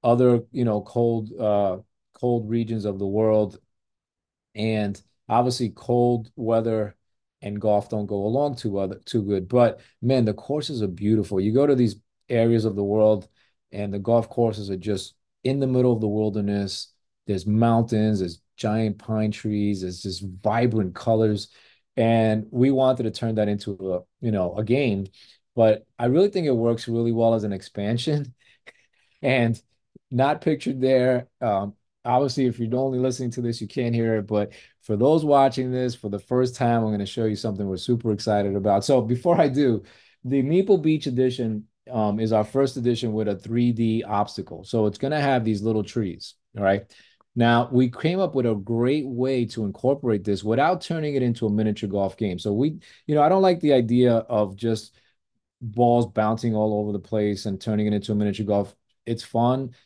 other, 0.02 0.42
you 0.50 0.64
know, 0.64 0.80
cold, 0.80 1.30
uh, 1.38 1.78
cold 2.14 2.48
regions 2.48 2.84
of 2.84 2.98
the 2.98 3.06
world. 3.06 3.58
And 4.54 5.00
obviously 5.28 5.70
cold 5.70 6.30
weather 6.36 6.96
and 7.42 7.60
golf 7.60 7.88
don't 7.88 8.06
go 8.06 8.16
along 8.24 8.56
too 8.56 8.78
other 8.78 9.00
too 9.04 9.22
good. 9.22 9.48
But 9.48 9.80
man, 10.02 10.24
the 10.24 10.34
courses 10.34 10.82
are 10.82 10.88
beautiful. 10.88 11.40
You 11.40 11.52
go 11.52 11.66
to 11.66 11.74
these 11.74 11.96
areas 12.28 12.64
of 12.64 12.76
the 12.76 12.84
world 12.84 13.28
and 13.70 13.92
the 13.92 13.98
golf 13.98 14.28
courses 14.28 14.70
are 14.70 14.76
just 14.76 15.14
in 15.44 15.60
the 15.60 15.66
middle 15.66 15.92
of 15.92 16.00
the 16.00 16.08
wilderness 16.08 16.88
there's 17.28 17.46
mountains, 17.46 18.18
there's 18.18 18.40
giant 18.56 18.98
pine 18.98 19.30
trees, 19.30 19.82
there's 19.82 20.02
just 20.02 20.24
vibrant 20.42 20.94
colors. 20.94 21.48
And 21.96 22.46
we 22.50 22.70
wanted 22.70 23.04
to 23.04 23.10
turn 23.10 23.36
that 23.36 23.48
into 23.48 23.72
a, 23.94 24.24
you 24.24 24.32
know, 24.32 24.56
a 24.56 24.64
game. 24.64 25.06
But 25.54 25.86
I 25.98 26.06
really 26.06 26.30
think 26.30 26.46
it 26.46 26.52
works 26.52 26.88
really 26.88 27.12
well 27.12 27.34
as 27.34 27.44
an 27.44 27.52
expansion 27.52 28.34
and 29.22 29.60
not 30.10 30.40
pictured 30.40 30.80
there. 30.80 31.28
Um, 31.40 31.74
obviously, 32.04 32.46
if 32.46 32.58
you're 32.58 32.74
only 32.76 32.98
listening 32.98 33.30
to 33.32 33.42
this, 33.42 33.60
you 33.60 33.68
can't 33.68 33.94
hear 33.94 34.16
it. 34.16 34.26
But 34.26 34.52
for 34.82 34.96
those 34.96 35.24
watching 35.24 35.70
this 35.70 35.94
for 35.94 36.08
the 36.08 36.18
first 36.18 36.56
time, 36.56 36.82
I'm 36.82 36.88
going 36.88 37.00
to 37.00 37.06
show 37.06 37.26
you 37.26 37.36
something 37.36 37.66
we're 37.66 37.76
super 37.76 38.12
excited 38.12 38.56
about. 38.56 38.84
So 38.84 39.02
before 39.02 39.38
I 39.40 39.48
do, 39.48 39.82
the 40.24 40.42
Meeple 40.42 40.80
Beach 40.80 41.06
edition 41.06 41.66
um, 41.90 42.20
is 42.20 42.32
our 42.32 42.44
first 42.44 42.76
edition 42.76 43.12
with 43.12 43.28
a 43.28 43.34
3D 43.34 44.02
obstacle. 44.06 44.64
So 44.64 44.86
it's 44.86 44.98
going 44.98 45.12
to 45.12 45.20
have 45.20 45.44
these 45.44 45.62
little 45.62 45.84
trees. 45.84 46.34
All 46.56 46.64
right. 46.64 46.86
Now, 47.38 47.68
we 47.70 47.88
came 47.88 48.18
up 48.18 48.34
with 48.34 48.46
a 48.46 48.54
great 48.56 49.06
way 49.06 49.44
to 49.46 49.64
incorporate 49.64 50.24
this 50.24 50.42
without 50.42 50.80
turning 50.80 51.14
it 51.14 51.22
into 51.22 51.46
a 51.46 51.50
miniature 51.50 51.88
golf 51.88 52.16
game. 52.16 52.36
So 52.36 52.52
we, 52.52 52.80
you 53.06 53.14
know, 53.14 53.22
I 53.22 53.28
don't 53.28 53.42
like 53.42 53.60
the 53.60 53.74
idea 53.74 54.14
of 54.14 54.56
just 54.56 54.96
balls 55.60 56.06
bouncing 56.08 56.56
all 56.56 56.80
over 56.80 56.90
the 56.90 56.98
place 56.98 57.46
and 57.46 57.60
turning 57.60 57.86
it 57.86 57.92
into 57.92 58.10
a 58.10 58.16
miniature 58.16 58.44
golf. 58.44 58.74
It's 59.06 59.22
fun. 59.22 59.76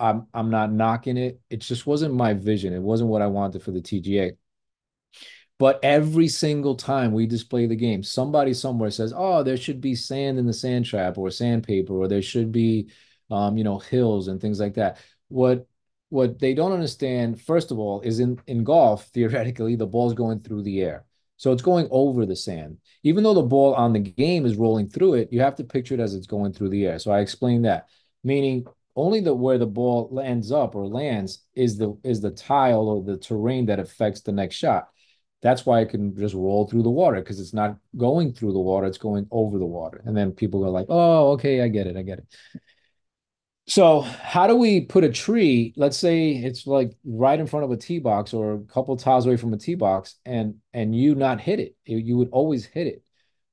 I'm 0.00 0.28
I'm 0.32 0.48
not 0.48 0.72
knocking 0.72 1.18
it. 1.18 1.42
It 1.50 1.58
just 1.58 1.86
wasn't 1.86 2.14
my 2.14 2.32
vision. 2.32 2.72
It 2.72 2.80
wasn't 2.80 3.10
what 3.10 3.20
I 3.20 3.26
wanted 3.26 3.62
for 3.62 3.70
the 3.70 3.82
TGA. 3.82 4.32
But 5.58 5.80
every 5.82 6.28
single 6.28 6.74
time 6.74 7.12
we 7.12 7.26
display 7.26 7.66
the 7.66 7.76
game, 7.76 8.02
somebody 8.02 8.54
somewhere 8.54 8.90
says, 8.90 9.12
"Oh, 9.14 9.42
there 9.42 9.58
should 9.58 9.82
be 9.82 9.94
sand 9.94 10.38
in 10.38 10.46
the 10.46 10.54
sand 10.54 10.86
trap 10.86 11.18
or 11.18 11.30
sandpaper, 11.30 11.92
or 11.92 12.08
there 12.08 12.22
should 12.22 12.50
be, 12.50 12.88
um, 13.30 13.58
you 13.58 13.64
know, 13.64 13.78
hills 13.78 14.28
and 14.28 14.40
things 14.40 14.58
like 14.58 14.74
that." 14.74 14.96
What 15.28 15.66
what 16.14 16.38
they 16.38 16.54
don't 16.54 16.72
understand, 16.72 17.42
first 17.42 17.72
of 17.72 17.78
all, 17.78 18.00
is 18.02 18.20
in, 18.20 18.38
in 18.46 18.62
golf, 18.62 19.06
theoretically, 19.14 19.74
the 19.74 19.86
ball's 19.86 20.14
going 20.14 20.40
through 20.40 20.62
the 20.62 20.80
air. 20.80 21.04
So 21.36 21.52
it's 21.52 21.62
going 21.62 21.88
over 21.90 22.24
the 22.24 22.36
sand. 22.36 22.78
Even 23.02 23.24
though 23.24 23.34
the 23.34 23.42
ball 23.42 23.74
on 23.74 23.92
the 23.92 23.98
game 23.98 24.46
is 24.46 24.56
rolling 24.56 24.88
through 24.88 25.14
it, 25.14 25.32
you 25.32 25.40
have 25.40 25.56
to 25.56 25.64
picture 25.64 25.94
it 25.94 26.00
as 26.00 26.14
it's 26.14 26.28
going 26.28 26.52
through 26.52 26.70
the 26.70 26.86
air. 26.86 27.00
So 27.00 27.10
I 27.10 27.18
explained 27.18 27.64
that, 27.64 27.88
meaning 28.22 28.64
only 28.94 29.20
the 29.20 29.34
where 29.34 29.58
the 29.58 29.66
ball 29.66 30.08
lands 30.12 30.52
up 30.52 30.76
or 30.76 30.86
lands 30.86 31.42
is 31.54 31.76
the 31.76 31.98
is 32.04 32.20
the 32.20 32.30
tile 32.30 32.88
or 32.88 33.02
the 33.02 33.18
terrain 33.18 33.66
that 33.66 33.80
affects 33.80 34.20
the 34.20 34.30
next 34.30 34.54
shot. 34.54 34.88
That's 35.42 35.66
why 35.66 35.80
it 35.80 35.90
can 35.90 36.16
just 36.16 36.34
roll 36.34 36.68
through 36.68 36.84
the 36.84 36.90
water 36.90 37.20
because 37.20 37.40
it's 37.40 37.52
not 37.52 37.76
going 37.96 38.32
through 38.32 38.52
the 38.52 38.60
water, 38.60 38.86
it's 38.86 38.96
going 38.96 39.26
over 39.32 39.58
the 39.58 39.66
water. 39.66 40.00
And 40.06 40.16
then 40.16 40.30
people 40.30 40.62
go 40.62 40.70
like, 40.70 40.86
"Oh, 40.88 41.32
okay, 41.32 41.60
I 41.60 41.68
get 41.68 41.88
it, 41.88 41.96
I 41.96 42.02
get 42.02 42.20
it." 42.20 42.26
So 43.66 44.00
how 44.00 44.46
do 44.46 44.56
we 44.56 44.82
put 44.82 45.04
a 45.04 45.10
tree? 45.10 45.72
Let's 45.76 45.96
say 45.96 46.32
it's 46.32 46.66
like 46.66 46.92
right 47.04 47.40
in 47.40 47.46
front 47.46 47.64
of 47.64 47.70
a 47.70 47.76
tee 47.76 47.98
box 47.98 48.34
or 48.34 48.52
a 48.54 48.60
couple 48.64 48.94
tiles 48.96 49.26
away 49.26 49.38
from 49.38 49.54
a 49.54 49.58
tee 49.58 49.74
box, 49.74 50.16
and 50.26 50.56
and 50.74 50.94
you 50.94 51.14
not 51.14 51.40
hit 51.40 51.60
it. 51.60 51.74
You 51.86 52.18
would 52.18 52.28
always 52.30 52.66
hit 52.66 52.86
it, 52.86 53.02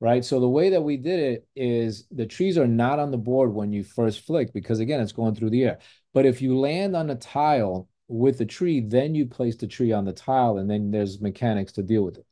right? 0.01 0.23
So 0.25 0.39
the 0.41 0.49
way 0.49 0.71
that 0.71 0.81
we 0.81 0.97
did 0.97 1.19
it 1.19 1.47
is 1.55 2.05
the 2.11 2.25
trees 2.25 2.57
are 2.57 2.67
not 2.67 2.99
on 2.99 3.11
the 3.11 3.17
board 3.17 3.53
when 3.53 3.71
you 3.71 3.83
first 3.83 4.25
flick 4.25 4.51
because 4.53 4.79
again 4.79 4.99
it's 4.99 5.13
going 5.13 5.33
through 5.35 5.51
the 5.51 5.63
air. 5.63 5.79
But 6.13 6.25
if 6.25 6.41
you 6.41 6.57
land 6.59 6.95
on 6.95 7.09
a 7.09 7.15
tile 7.15 7.87
with 8.09 8.37
the 8.37 8.45
tree, 8.45 8.81
then 8.81 9.15
you 9.15 9.25
place 9.27 9.55
the 9.55 9.67
tree 9.67 9.93
on 9.93 10.03
the 10.03 10.13
tile, 10.13 10.57
and 10.57 10.69
then 10.69 10.91
there's 10.91 11.21
mechanics 11.21 11.71
to 11.73 11.83
deal 11.83 12.03
with 12.03 12.17
it. 12.17 12.25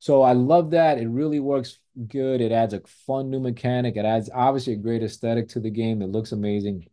So 0.00 0.20
I 0.22 0.32
love 0.32 0.72
that. 0.72 0.98
It 0.98 1.08
really 1.08 1.40
works 1.40 1.78
good. 2.08 2.42
It 2.42 2.52
adds 2.52 2.74
a 2.74 2.82
fun 3.06 3.30
new 3.30 3.40
mechanic. 3.40 3.96
It 3.96 4.04
adds 4.04 4.28
obviously 4.34 4.74
a 4.74 4.76
great 4.76 5.02
aesthetic 5.02 5.48
to 5.50 5.60
the 5.60 5.70
game. 5.70 6.02
It 6.02 6.08
looks 6.10 6.32
amazing. 6.32 6.88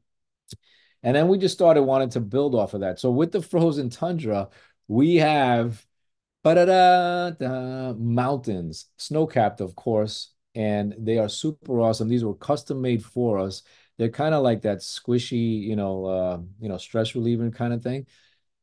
And 1.03 1.15
then 1.15 1.27
we 1.27 1.37
just 1.37 1.53
started 1.55 1.83
wanting 1.83 2.09
to 2.11 2.19
build 2.19 2.55
off 2.55 2.73
of 2.73 2.81
that. 2.81 2.99
So 2.99 3.11
with 3.11 3.31
the 3.31 3.41
frozen 3.41 3.89
tundra, 3.89 4.49
we 4.87 5.15
have 5.15 5.85
mountains, 7.97 8.87
snow 8.97 9.27
capped, 9.27 9.61
of 9.61 9.75
course, 9.75 10.31
and 10.55 10.95
they 10.97 11.17
are 11.17 11.29
super 11.29 11.79
awesome. 11.79 12.09
These 12.09 12.23
were 12.23 12.35
custom 12.35 12.81
made 12.81 13.03
for 13.03 13.39
us. 13.39 13.63
They're 13.97 14.09
kind 14.09 14.33
of 14.33 14.43
like 14.43 14.61
that 14.61 14.79
squishy, 14.79 15.61
you 15.61 15.75
know, 15.75 16.05
uh, 16.05 16.39
you 16.59 16.69
know, 16.69 16.77
stress 16.77 17.15
reliever 17.15 17.49
kind 17.51 17.73
of 17.73 17.83
thing. 17.83 18.07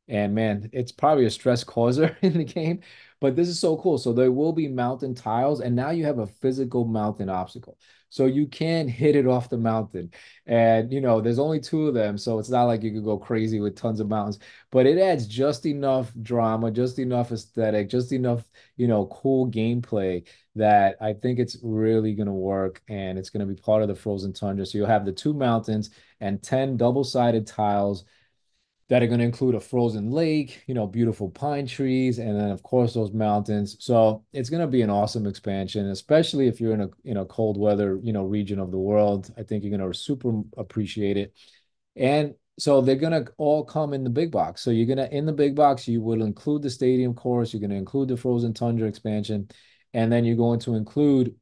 And 0.08 0.34
man, 0.34 0.70
it's 0.72 0.92
probably 0.92 1.26
a 1.26 1.30
stress 1.30 1.64
causer 1.64 2.16
in 2.22 2.34
the 2.34 2.44
game, 2.44 2.80
but 3.20 3.36
this 3.36 3.48
is 3.48 3.58
so 3.58 3.76
cool. 3.78 3.98
So 3.98 4.12
there 4.12 4.32
will 4.32 4.52
be 4.52 4.68
mountain 4.68 5.14
tiles, 5.14 5.60
and 5.60 5.74
now 5.74 5.90
you 5.90 6.04
have 6.04 6.18
a 6.18 6.26
physical 6.26 6.84
mountain 6.84 7.28
obstacle. 7.28 7.78
So 8.08 8.26
you 8.26 8.46
can 8.46 8.88
hit 8.88 9.16
it 9.16 9.26
off 9.26 9.50
the 9.50 9.58
mountain. 9.58 10.10
And 10.46 10.92
you 10.92 11.00
know, 11.00 11.20
there's 11.20 11.38
only 11.38 11.60
two 11.60 11.88
of 11.88 11.94
them, 11.94 12.16
so 12.18 12.38
it's 12.38 12.48
not 12.48 12.64
like 12.64 12.82
you 12.82 12.92
could 12.92 13.04
go 13.04 13.18
crazy 13.18 13.60
with 13.60 13.76
tons 13.76 14.00
of 14.00 14.08
mountains, 14.08 14.38
but 14.70 14.86
it 14.86 14.98
adds 14.98 15.26
just 15.26 15.66
enough 15.66 16.12
drama, 16.22 16.70
just 16.70 16.98
enough 16.98 17.32
aesthetic, 17.32 17.88
just 17.90 18.12
enough, 18.12 18.44
you 18.76 18.86
know, 18.86 19.06
cool 19.06 19.50
gameplay 19.50 20.26
that 20.54 20.96
I 21.00 21.12
think 21.12 21.38
it's 21.38 21.58
really 21.62 22.14
gonna 22.14 22.32
work 22.32 22.82
and 22.88 23.18
it's 23.18 23.30
gonna 23.30 23.46
be 23.46 23.56
part 23.56 23.82
of 23.82 23.88
the 23.88 23.94
frozen 23.94 24.32
tundra. 24.32 24.64
So 24.64 24.78
you'll 24.78 24.86
have 24.86 25.04
the 25.04 25.12
two 25.12 25.34
mountains 25.34 25.90
and 26.20 26.42
10 26.42 26.76
double-sided 26.76 27.46
tiles 27.46 28.04
that 28.88 29.02
are 29.02 29.06
going 29.06 29.18
to 29.18 29.24
include 29.24 29.56
a 29.56 29.60
frozen 29.60 30.10
lake, 30.10 30.62
you 30.68 30.74
know, 30.74 30.86
beautiful 30.86 31.28
pine 31.28 31.66
trees, 31.66 32.18
and 32.18 32.38
then 32.38 32.50
of 32.50 32.62
course 32.62 32.94
those 32.94 33.12
mountains. 33.12 33.76
So 33.80 34.24
it's 34.32 34.48
going 34.48 34.60
to 34.60 34.68
be 34.68 34.82
an 34.82 34.90
awesome 34.90 35.26
expansion, 35.26 35.86
especially 35.90 36.46
if 36.46 36.60
you're 36.60 36.74
in 36.74 36.82
a 36.82 36.88
in 37.04 37.16
a 37.16 37.24
cold 37.24 37.58
weather, 37.58 37.98
you 38.02 38.12
know, 38.12 38.24
region 38.24 38.60
of 38.60 38.70
the 38.70 38.78
world. 38.78 39.32
I 39.36 39.42
think 39.42 39.64
you're 39.64 39.76
going 39.76 39.90
to 39.90 39.98
super 39.98 40.40
appreciate 40.56 41.16
it. 41.16 41.34
And 41.96 42.34
so 42.58 42.80
they're 42.80 42.96
going 42.96 43.24
to 43.24 43.30
all 43.36 43.64
come 43.64 43.92
in 43.92 44.04
the 44.04 44.10
big 44.10 44.30
box. 44.30 44.62
So 44.62 44.70
you're 44.70 44.86
going 44.86 44.98
to 44.98 45.14
in 45.14 45.26
the 45.26 45.32
big 45.32 45.56
box, 45.56 45.88
you 45.88 46.00
will 46.00 46.22
include 46.22 46.62
the 46.62 46.70
stadium 46.70 47.12
course, 47.14 47.52
you're 47.52 47.60
going 47.60 47.70
to 47.70 47.76
include 47.76 48.08
the 48.08 48.16
frozen 48.16 48.54
tundra 48.54 48.86
expansion, 48.86 49.48
and 49.94 50.12
then 50.12 50.24
you're 50.24 50.36
going 50.36 50.60
to 50.60 50.74
include 50.74 51.34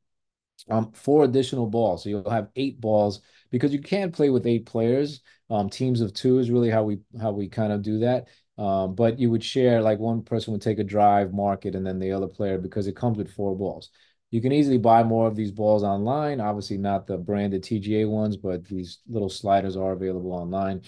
um, 0.70 0.92
four 0.92 1.24
additional 1.24 1.66
balls. 1.66 2.02
So 2.02 2.08
you'll 2.08 2.30
have 2.30 2.48
eight 2.56 2.80
balls 2.80 3.20
because 3.50 3.72
you 3.72 3.80
can't 3.80 4.12
play 4.12 4.30
with 4.30 4.46
eight 4.46 4.66
players. 4.66 5.20
Um, 5.50 5.68
teams 5.68 6.00
of 6.00 6.14
two 6.14 6.38
is 6.38 6.50
really 6.50 6.70
how 6.70 6.84
we 6.84 7.00
how 7.20 7.32
we 7.32 7.48
kind 7.48 7.72
of 7.72 7.82
do 7.82 7.98
that. 8.00 8.28
Um, 8.56 8.94
but 8.94 9.18
you 9.18 9.30
would 9.30 9.42
share 9.42 9.82
like 9.82 9.98
one 9.98 10.22
person 10.22 10.52
would 10.52 10.62
take 10.62 10.78
a 10.78 10.84
drive, 10.84 11.32
mark 11.32 11.66
it, 11.66 11.74
and 11.74 11.86
then 11.86 11.98
the 11.98 12.12
other 12.12 12.28
player 12.28 12.58
because 12.58 12.86
it 12.86 12.96
comes 12.96 13.18
with 13.18 13.32
four 13.32 13.56
balls. 13.56 13.90
You 14.30 14.40
can 14.40 14.52
easily 14.52 14.78
buy 14.78 15.02
more 15.02 15.28
of 15.28 15.36
these 15.36 15.52
balls 15.52 15.84
online. 15.84 16.40
Obviously, 16.40 16.78
not 16.78 17.06
the 17.06 17.16
branded 17.16 17.62
TGA 17.62 18.08
ones, 18.08 18.36
but 18.36 18.64
these 18.64 18.98
little 19.08 19.28
sliders 19.28 19.76
are 19.76 19.92
available 19.92 20.32
online. 20.32 20.82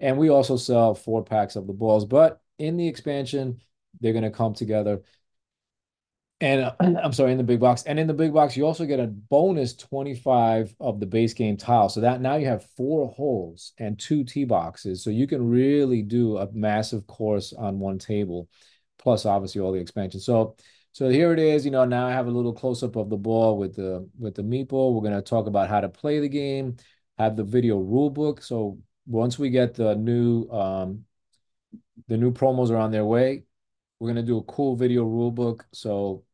And 0.00 0.18
we 0.18 0.28
also 0.28 0.56
sell 0.56 0.94
four 0.94 1.24
packs 1.24 1.56
of 1.56 1.66
the 1.66 1.72
balls. 1.72 2.04
But 2.04 2.40
in 2.58 2.76
the 2.76 2.88
expansion, 2.88 3.60
they're 4.00 4.12
going 4.12 4.24
to 4.24 4.30
come 4.30 4.54
together 4.54 5.02
and 6.40 6.62
uh, 6.62 6.74
I'm 6.80 7.12
sorry, 7.12 7.32
in 7.32 7.38
the 7.38 7.44
big 7.44 7.60
box. 7.60 7.82
And 7.84 7.98
in 7.98 8.06
the 8.06 8.14
big 8.14 8.32
box, 8.32 8.56
you 8.56 8.66
also 8.66 8.86
get 8.86 9.00
a 9.00 9.06
bonus 9.06 9.74
25 9.74 10.74
of 10.80 11.00
the 11.00 11.06
base 11.06 11.34
game 11.34 11.56
tile. 11.56 11.88
So 11.88 12.00
that 12.00 12.20
now 12.20 12.36
you 12.36 12.46
have 12.46 12.64
four 12.76 13.08
holes 13.08 13.72
and 13.78 13.98
two 13.98 14.24
tee 14.24 14.44
boxes. 14.44 15.04
So 15.04 15.10
you 15.10 15.26
can 15.26 15.48
really 15.48 16.02
do 16.02 16.38
a 16.38 16.50
massive 16.52 17.06
course 17.06 17.52
on 17.52 17.78
one 17.78 17.98
table, 17.98 18.48
plus 18.98 19.26
obviously 19.26 19.60
all 19.60 19.72
the 19.72 19.80
expansion. 19.80 20.20
So 20.20 20.56
so 20.92 21.08
here 21.08 21.32
it 21.32 21.38
is. 21.38 21.64
You 21.64 21.70
know, 21.70 21.84
now 21.84 22.06
I 22.06 22.12
have 22.12 22.26
a 22.26 22.30
little 22.30 22.52
close 22.52 22.82
up 22.82 22.96
of 22.96 23.10
the 23.10 23.16
ball 23.16 23.58
with 23.58 23.76
the 23.76 24.08
with 24.18 24.34
the 24.34 24.42
meeple. 24.42 24.94
We're 24.94 25.08
gonna 25.08 25.22
talk 25.22 25.46
about 25.46 25.68
how 25.68 25.80
to 25.80 25.88
play 25.88 26.20
the 26.20 26.28
game, 26.28 26.76
have 27.18 27.36
the 27.36 27.44
video 27.44 27.78
rule 27.78 28.10
book. 28.10 28.42
So 28.42 28.78
once 29.06 29.38
we 29.38 29.50
get 29.50 29.74
the 29.74 29.94
new 29.94 30.48
um 30.50 31.04
the 32.08 32.16
new 32.16 32.32
promos 32.32 32.70
are 32.70 32.76
on 32.76 32.90
their 32.90 33.04
way, 33.04 33.44
we're 33.98 34.08
gonna 34.08 34.22
do 34.22 34.38
a 34.38 34.42
cool 34.44 34.74
video 34.74 35.04
rule 35.04 35.30
book. 35.30 35.66
So 35.72 36.24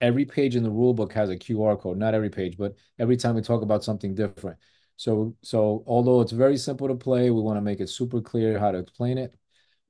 every 0.00 0.24
page 0.24 0.56
in 0.56 0.62
the 0.62 0.70
rule 0.70 0.94
book 0.94 1.12
has 1.12 1.30
a 1.30 1.36
QR 1.36 1.76
code. 1.76 1.98
Not 1.98 2.14
every 2.14 2.30
page, 2.30 2.56
but 2.56 2.74
every 2.98 3.16
time 3.16 3.34
we 3.34 3.42
talk 3.42 3.62
about 3.62 3.84
something 3.84 4.14
different. 4.14 4.58
So, 4.96 5.36
so 5.42 5.84
although 5.86 6.20
it's 6.20 6.32
very 6.32 6.56
simple 6.56 6.88
to 6.88 6.94
play, 6.94 7.30
we 7.30 7.40
want 7.40 7.56
to 7.58 7.62
make 7.62 7.80
it 7.80 7.88
super 7.88 8.20
clear 8.20 8.58
how 8.58 8.72
to 8.72 8.78
explain 8.78 9.18
it. 9.18 9.34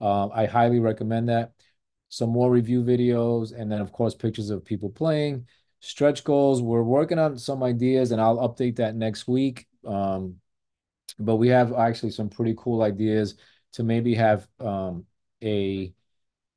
Uh, 0.00 0.28
I 0.28 0.46
highly 0.46 0.80
recommend 0.80 1.28
that. 1.28 1.52
Some 2.08 2.30
more 2.30 2.50
review 2.50 2.82
videos, 2.82 3.52
and 3.52 3.70
then 3.70 3.80
of 3.80 3.92
course 3.92 4.14
pictures 4.14 4.50
of 4.50 4.64
people 4.64 4.90
playing. 4.90 5.46
Stretch 5.80 6.24
goals. 6.24 6.62
We're 6.62 6.82
working 6.82 7.18
on 7.18 7.38
some 7.38 7.62
ideas, 7.62 8.12
and 8.12 8.20
I'll 8.20 8.38
update 8.38 8.76
that 8.76 8.94
next 8.94 9.26
week. 9.26 9.66
Um, 9.84 10.36
but 11.18 11.36
we 11.36 11.48
have 11.48 11.72
actually 11.72 12.10
some 12.10 12.28
pretty 12.28 12.54
cool 12.56 12.82
ideas 12.82 13.36
to 13.72 13.82
maybe 13.82 14.14
have 14.14 14.46
um, 14.60 15.06
a 15.42 15.92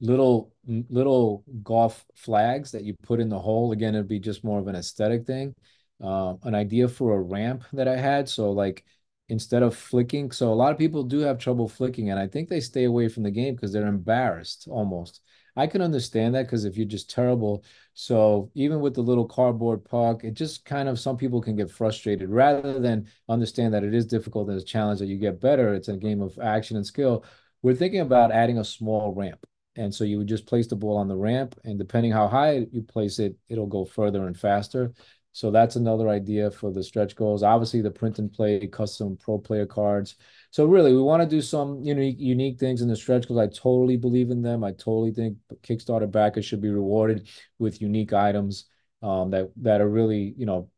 little 0.01 0.53
little 0.89 1.43
golf 1.63 2.05
flags 2.15 2.71
that 2.71 2.83
you 2.83 2.95
put 3.03 3.19
in 3.19 3.29
the 3.29 3.39
hole. 3.39 3.71
Again, 3.71 3.95
it'd 3.95 4.07
be 4.07 4.19
just 4.19 4.43
more 4.43 4.59
of 4.59 4.67
an 4.67 4.75
aesthetic 4.75 5.25
thing. 5.25 5.55
Uh, 6.01 6.35
an 6.43 6.55
idea 6.55 6.88
for 6.88 7.13
a 7.13 7.21
ramp 7.21 7.63
that 7.73 7.88
I 7.88 7.97
had. 7.97 8.29
So 8.29 8.51
like 8.51 8.85
instead 9.27 9.63
of 9.63 9.75
flicking, 9.75 10.31
so 10.31 10.51
a 10.51 10.55
lot 10.55 10.71
of 10.71 10.77
people 10.77 11.03
do 11.03 11.19
have 11.19 11.38
trouble 11.38 11.67
flicking, 11.67 12.09
and 12.09 12.19
I 12.19 12.27
think 12.27 12.47
they 12.49 12.62
stay 12.62 12.85
away 12.85 13.09
from 13.09 13.23
the 13.23 13.31
game 13.31 13.55
because 13.55 13.73
they're 13.73 13.85
embarrassed 13.85 14.67
almost. 14.69 15.21
I 15.57 15.67
can 15.67 15.81
understand 15.81 16.35
that 16.35 16.43
because 16.43 16.63
if 16.63 16.77
you're 16.77 16.85
just 16.85 17.09
terrible, 17.09 17.65
so 17.93 18.49
even 18.53 18.79
with 18.79 18.93
the 18.93 19.01
little 19.01 19.25
cardboard 19.25 19.83
puck, 19.83 20.23
it 20.23 20.33
just 20.33 20.63
kind 20.63 20.88
of 20.88 20.99
some 20.99 21.17
people 21.17 21.41
can 21.41 21.57
get 21.57 21.69
frustrated 21.69 22.29
rather 22.29 22.79
than 22.79 23.07
understand 23.27 23.73
that 23.73 23.83
it 23.83 23.93
is 23.93 24.05
difficult 24.05 24.47
and 24.49 24.57
a 24.57 24.63
challenge 24.63 24.99
that 24.99 25.07
you 25.07 25.17
get 25.17 25.41
better. 25.41 25.73
It's 25.73 25.89
a 25.89 25.97
game 25.97 26.21
of 26.21 26.39
action 26.39 26.77
and 26.77 26.85
skill. 26.85 27.25
We're 27.62 27.75
thinking 27.75 27.99
about 27.99 28.31
adding 28.31 28.57
a 28.57 28.63
small 28.63 29.13
ramp. 29.13 29.45
And 29.79 29.93
so 29.93 30.03
you 30.03 30.17
would 30.17 30.27
just 30.27 30.45
place 30.45 30.67
the 30.67 30.75
ball 30.75 30.97
on 30.97 31.07
the 31.07 31.15
ramp, 31.15 31.55
and 31.63 31.79
depending 31.79 32.11
how 32.11 32.27
high 32.27 32.67
you 32.71 32.81
place 32.81 33.17
it, 33.19 33.35
it'll 33.47 33.65
go 33.65 33.85
further 33.85 34.27
and 34.27 34.37
faster. 34.37 34.93
So 35.31 35.51
that's 35.51 35.75
another 35.77 36.09
idea 36.09 36.51
for 36.51 36.71
the 36.71 36.83
stretch 36.83 37.15
goals. 37.15 37.43
Obviously, 37.43 37.81
the 37.81 37.91
print 37.91 38.19
and 38.19 38.31
play 38.31 38.67
custom 38.67 39.15
pro 39.15 39.37
player 39.37 39.65
cards. 39.65 40.15
So 40.51 40.65
really, 40.65 40.91
we 40.91 41.01
want 41.01 41.21
to 41.23 41.29
do 41.29 41.41
some 41.41 41.81
unique 41.81 42.19
unique 42.19 42.59
things 42.59 42.81
in 42.81 42.89
the 42.89 42.95
stretch 42.95 43.27
goals. 43.27 43.39
I 43.39 43.47
totally 43.47 43.95
believe 43.95 44.31
in 44.31 44.41
them. 44.41 44.63
I 44.63 44.71
totally 44.71 45.11
think 45.13 45.37
Kickstarter 45.63 46.11
backers 46.11 46.45
should 46.45 46.61
be 46.61 46.69
rewarded 46.69 47.29
with 47.57 47.81
unique 47.81 48.11
items 48.11 48.65
um, 49.01 49.29
that 49.31 49.51
that 49.57 49.81
are 49.81 49.89
really 49.89 50.33
you 50.37 50.45
know 50.45 50.69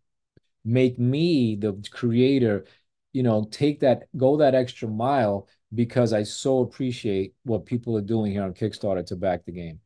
make 0.64 1.00
me 1.00 1.56
the 1.56 1.74
creator 1.92 2.66
you 3.14 3.24
know 3.24 3.48
take 3.52 3.80
that 3.80 4.04
go 4.16 4.38
that 4.38 4.56
extra 4.56 4.88
mile 4.88 5.48
because 5.74 6.14
I 6.14 6.24
so 6.24 6.60
appreciate 6.60 7.34
what 7.44 7.66
people 7.66 7.98
are 7.98 8.02
doing 8.02 8.32
here 8.32 8.44
on 8.44 8.54
Kickstarter 8.54 9.06
to 9.08 9.16
back 9.16 9.46
the 9.46 9.52
game. 9.52 9.80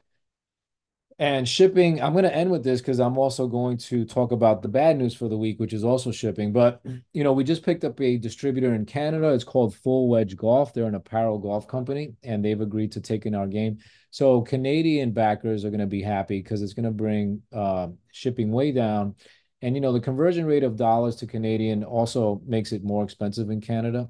And 1.17 1.48
shipping, 1.48 2.02
I'm 2.02 2.12
going 2.12 2.26
to 2.26 2.36
end 2.36 2.52
with 2.52 2.62
this 2.62 2.82
because 2.82 3.00
I'm 3.00 3.17
also 3.17 3.48
going 3.48 3.78
to 3.78 4.04
talk 4.04 4.34
about 4.34 4.62
the 4.62 4.67
bad 4.67 4.98
news 4.98 5.13
for 5.13 5.30
the 5.30 5.38
week, 5.38 5.62
which 5.62 5.71
is 5.71 5.86
also 5.86 6.12
shipping. 6.12 6.52
But, 6.52 6.82
you 7.13 7.24
know, 7.24 7.32
we 7.32 7.45
just 7.45 7.63
picked 7.63 7.86
up 7.86 8.02
a 8.02 8.17
distributor 8.17 8.74
in 8.74 8.86
Canada. 8.86 9.30
It's 9.30 9.45
called 9.45 9.76
Full 9.76 10.10
Wedge 10.10 10.36
Golf. 10.36 10.74
They're 10.74 10.88
an 10.88 10.95
apparel 10.95 11.39
golf 11.39 11.69
company, 11.69 12.15
and 12.24 12.43
they've 12.43 12.60
agreed 12.60 12.91
to 12.93 13.02
take 13.02 13.26
in 13.26 13.34
our 13.34 13.48
game. 13.48 13.78
So 14.12 14.41
Canadian 14.41 15.12
backers 15.12 15.63
are 15.63 15.69
going 15.69 15.80
to 15.80 15.88
be 15.88 16.02
happy 16.02 16.41
because 16.41 16.62
it's 16.62 16.74
going 16.74 16.84
to 16.84 16.91
bring 16.91 17.41
uh, 17.54 17.88
shipping 18.12 18.52
way 18.52 18.74
down. 18.74 19.15
And, 19.62 19.74
you 19.74 19.80
know, 19.80 19.93
the 19.93 20.02
conversion 20.02 20.45
rate 20.45 20.63
of 20.63 20.76
dollars 20.76 21.15
to 21.17 21.28
Canadian 21.28 21.86
also 21.86 22.41
makes 22.45 22.74
it 22.74 22.84
more 22.84 23.06
expensive 23.06 23.50
in 23.50 23.62
Canada. 23.62 24.10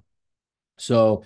So, 0.77 1.23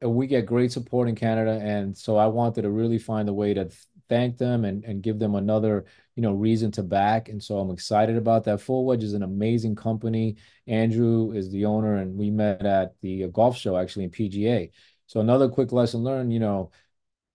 we 0.00 0.26
get 0.26 0.46
great 0.46 0.72
support 0.72 1.08
in 1.08 1.14
Canada, 1.14 1.60
and 1.62 1.96
so 1.96 2.16
I 2.16 2.26
wanted 2.26 2.62
to 2.62 2.70
really 2.70 2.98
find 2.98 3.28
a 3.28 3.32
way 3.32 3.54
to 3.54 3.70
thank 4.08 4.36
them 4.36 4.64
and 4.64 4.84
and 4.84 5.02
give 5.02 5.18
them 5.18 5.34
another 5.34 5.86
you 6.14 6.22
know 6.22 6.32
reason 6.32 6.70
to 6.72 6.82
back. 6.82 7.28
And 7.28 7.42
so 7.42 7.58
I'm 7.58 7.70
excited 7.70 8.16
about 8.16 8.44
that. 8.44 8.60
Full 8.60 8.84
Wedge 8.84 9.04
is 9.04 9.14
an 9.14 9.22
amazing 9.22 9.76
company. 9.76 10.36
Andrew 10.66 11.32
is 11.32 11.50
the 11.50 11.64
owner, 11.64 11.96
and 11.96 12.16
we 12.16 12.30
met 12.30 12.64
at 12.64 12.94
the 13.00 13.28
golf 13.28 13.56
show 13.56 13.76
actually 13.76 14.04
in 14.04 14.10
PGA. 14.10 14.70
So 15.06 15.20
another 15.20 15.48
quick 15.48 15.72
lesson 15.72 16.02
learned. 16.02 16.32
You 16.32 16.40
know, 16.40 16.70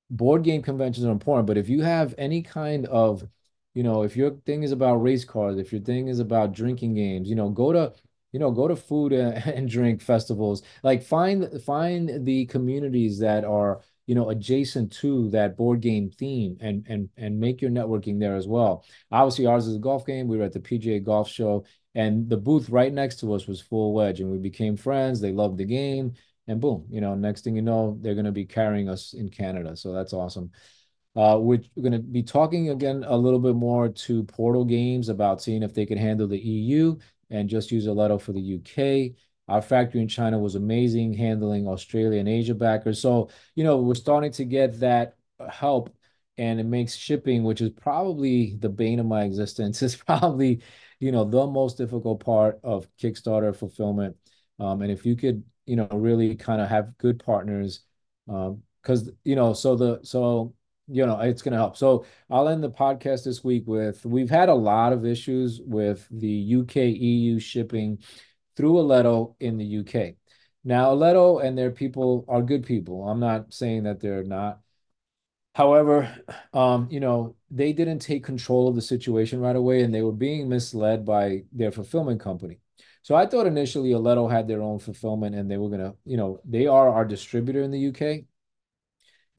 board 0.10 0.44
game 0.44 0.62
conventions 0.62 1.06
are 1.06 1.12
important, 1.12 1.48
but 1.48 1.58
if 1.58 1.70
you 1.70 1.82
have 1.82 2.16
any 2.18 2.42
kind 2.42 2.86
of 2.88 3.28
you 3.76 3.84
know, 3.84 4.02
if 4.04 4.18
your 4.18 4.32
thing 4.46 4.64
is 4.64 4.72
about 4.72 4.96
race 4.96 5.24
cars, 5.24 5.58
if 5.58 5.72
your 5.72 5.82
thing 5.82 6.08
is 6.08 6.20
about 6.20 6.54
drinking 6.54 6.96
games, 6.96 7.30
you 7.30 7.36
know, 7.36 7.50
go 7.50 7.72
to 7.72 7.94
you 8.32 8.40
know 8.40 8.52
go 8.52 8.68
to 8.68 8.76
food 8.76 9.12
and 9.14 9.70
drink 9.70 10.02
festivals. 10.02 10.64
Like 10.84 11.04
find 11.04 11.62
find 11.64 12.26
the 12.26 12.46
communities 12.46 13.20
that 13.20 13.44
are 13.46 13.82
you 14.08 14.16
know 14.16 14.30
adjacent 14.30 14.92
to 14.94 15.30
that 15.30 15.58
board 15.58 15.82
game 15.82 16.10
theme 16.10 16.58
and 16.60 16.86
and 16.88 17.10
and 17.18 17.40
make 17.40 17.62
your 17.62 17.72
networking 17.72 18.20
there 18.20 18.36
as 18.36 18.48
well. 18.48 18.86
Obviously 19.12 19.46
ours 19.46 19.68
is 19.68 19.76
a 19.76 19.80
golf 19.80 20.06
game. 20.06 20.28
We 20.28 20.38
were 20.38 20.46
at 20.46 20.54
the 20.54 20.60
pga 20.60 21.04
golf 21.04 21.30
show 21.30 21.66
and 21.96 22.30
the 22.30 22.38
booth 22.38 22.70
right 22.70 22.94
next 22.94 23.20
to 23.20 23.34
us 23.34 23.48
was 23.48 23.62
full 23.62 23.94
wedge 23.94 24.20
and 24.20 24.32
we 24.32 24.38
became 24.38 24.78
friends. 24.78 25.20
They 25.22 25.32
loved 25.32 25.58
the 25.58 25.66
game 25.66 26.14
and 26.48 26.60
boom 26.60 26.84
you 26.90 27.00
know 27.00 27.14
next 27.14 27.44
thing 27.44 27.56
you 27.56 27.62
know 27.62 27.96
they're 28.02 28.16
going 28.16 28.26
to 28.26 28.32
be 28.32 28.46
carrying 28.46 28.90
us 28.90 29.14
in 29.14 29.30
canada. 29.30 29.76
So 29.76 29.94
that's 29.94 30.14
awesome. 30.14 30.52
Uh, 31.16 31.38
we're 31.40 31.62
going 31.82 31.92
to 31.92 32.00
be 32.00 32.24
talking 32.24 32.70
again 32.70 33.04
a 33.08 33.18
little 33.18 33.40
bit 33.40 33.56
more 33.56 33.90
to 33.90 34.24
Portal 34.24 34.64
Games 34.64 35.10
about 35.10 35.42
seeing 35.42 35.64
if 35.64 35.74
they 35.74 35.86
can 35.86 35.98
handle 35.98 36.28
the 36.28 36.40
EU 36.40 36.96
and 37.30 37.50
just 37.50 37.72
use 37.72 37.88
Aleto 37.88 38.18
for 38.20 38.34
the 38.34 38.42
UK. 38.42 39.16
Our 39.48 39.62
factory 39.62 40.02
in 40.02 40.08
China 40.08 40.38
was 40.38 40.56
amazing 40.56 41.14
handling 41.14 41.68
Australia 41.68 42.20
and 42.20 42.30
Asia 42.30 42.54
backers. 42.54 43.02
So, 43.02 43.30
you 43.56 43.64
know, 43.64 43.78
we're 43.78 43.96
starting 43.96 44.32
to 44.34 44.46
get 44.46 44.80
that 44.80 45.16
help 45.50 45.90
and 46.38 46.60
it 46.60 46.66
makes 46.66 46.96
shipping, 46.96 47.44
which 47.44 47.60
is 47.60 47.72
probably 47.72 48.56
the 48.60 48.70
bane 48.70 49.00
of 49.00 49.06
my 49.06 49.24
existence, 49.24 49.82
is 49.82 49.96
probably, 49.96 50.62
you 51.00 51.12
know, 51.12 51.24
the 51.26 51.48
most 51.48 51.78
difficult 51.78 52.24
part 52.24 52.60
of 52.64 52.88
Kickstarter 52.98 53.56
fulfillment. 53.56 54.16
Um, 54.60 54.82
and 54.82 54.92
if 54.92 55.06
you 55.06 55.16
could, 55.16 55.44
you 55.66 55.76
know, 55.76 55.88
really 55.92 56.36
kind 56.36 56.62
of 56.62 56.70
have 56.70 56.98
good 56.98 57.24
partners, 57.24 57.82
because, 58.26 59.08
um, 59.08 59.18
you 59.24 59.36
know, 59.36 59.54
so 59.54 59.76
the, 59.76 60.00
so 60.04 60.54
you 60.90 61.06
know 61.06 61.20
it's 61.20 61.42
going 61.42 61.54
to 61.54 61.58
help. 61.58 61.78
So 61.78 62.06
i'll 62.30 62.50
end 62.50 62.64
the 62.64 62.70
podcast 62.70 63.24
this 63.24 63.44
week 63.44 63.64
with 63.68 64.06
we've 64.06 64.30
had 64.30 64.50
a 64.50 64.54
lot 64.54 64.94
of 64.94 65.06
issues 65.06 65.62
with 65.64 66.08
the 66.12 66.56
uk 66.56 66.76
eu 66.76 67.40
shipping 67.40 68.00
through 68.56 68.74
aleto 68.74 69.36
in 69.40 69.58
the 69.58 69.78
uk 69.80 70.16
now 70.64 70.94
aleto 70.94 71.44
and 71.44 71.58
their 71.58 71.72
people 71.72 72.26
are 72.28 72.42
good 72.42 72.66
people. 72.66 73.08
I'm 73.08 73.20
not 73.20 73.54
saying 73.54 73.84
that 73.84 74.00
they're 74.00 74.24
not. 74.24 74.60
However 75.56 76.14
um 76.54 76.88
you 76.92 77.00
know 77.00 77.36
they 77.52 77.74
didn't 77.74 78.00
take 78.00 78.24
control 78.24 78.68
of 78.68 78.76
the 78.76 78.82
situation 78.82 79.40
right 79.40 79.56
away 79.56 79.82
and 79.84 79.94
they 79.94 80.04
were 80.04 80.12
being 80.12 80.48
misled 80.50 81.06
by 81.06 81.44
their 81.52 81.72
fulfillment 81.72 82.22
company. 82.22 82.60
So 83.02 83.16
I 83.16 83.26
thought 83.26 83.48
initially 83.48 83.92
Aledo 83.92 84.30
had 84.30 84.48
their 84.48 84.62
own 84.62 84.80
fulfillment 84.80 85.36
and 85.36 85.50
they 85.50 85.58
were 85.58 85.70
gonna, 85.70 85.96
you 86.06 86.18
know, 86.18 86.40
they 86.46 86.68
are 86.68 86.90
our 86.90 87.06
distributor 87.06 87.62
in 87.62 87.72
the 87.72 87.80
UK. 87.80 88.26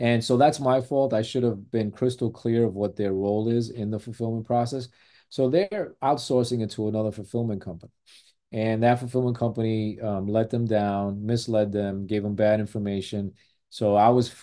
And 0.00 0.24
so 0.24 0.38
that's 0.38 0.58
my 0.58 0.80
fault. 0.80 1.12
I 1.12 1.22
should 1.22 1.42
have 1.42 1.70
been 1.70 1.90
crystal 1.90 2.30
clear 2.30 2.64
of 2.64 2.74
what 2.74 2.96
their 2.96 3.12
role 3.12 3.48
is 3.48 3.68
in 3.68 3.90
the 3.90 4.00
fulfillment 4.00 4.46
process. 4.46 4.88
So 5.28 5.48
they're 5.48 5.94
outsourcing 6.02 6.62
it 6.62 6.70
to 6.72 6.88
another 6.88 7.12
fulfillment 7.12 7.60
company. 7.60 7.92
And 8.50 8.82
that 8.82 8.98
fulfillment 8.98 9.36
company 9.38 10.00
um, 10.00 10.26
let 10.26 10.50
them 10.50 10.66
down, 10.66 11.24
misled 11.24 11.70
them, 11.70 12.06
gave 12.06 12.22
them 12.22 12.34
bad 12.34 12.58
information. 12.58 13.34
So 13.68 13.94
I 13.94 14.08
was 14.08 14.34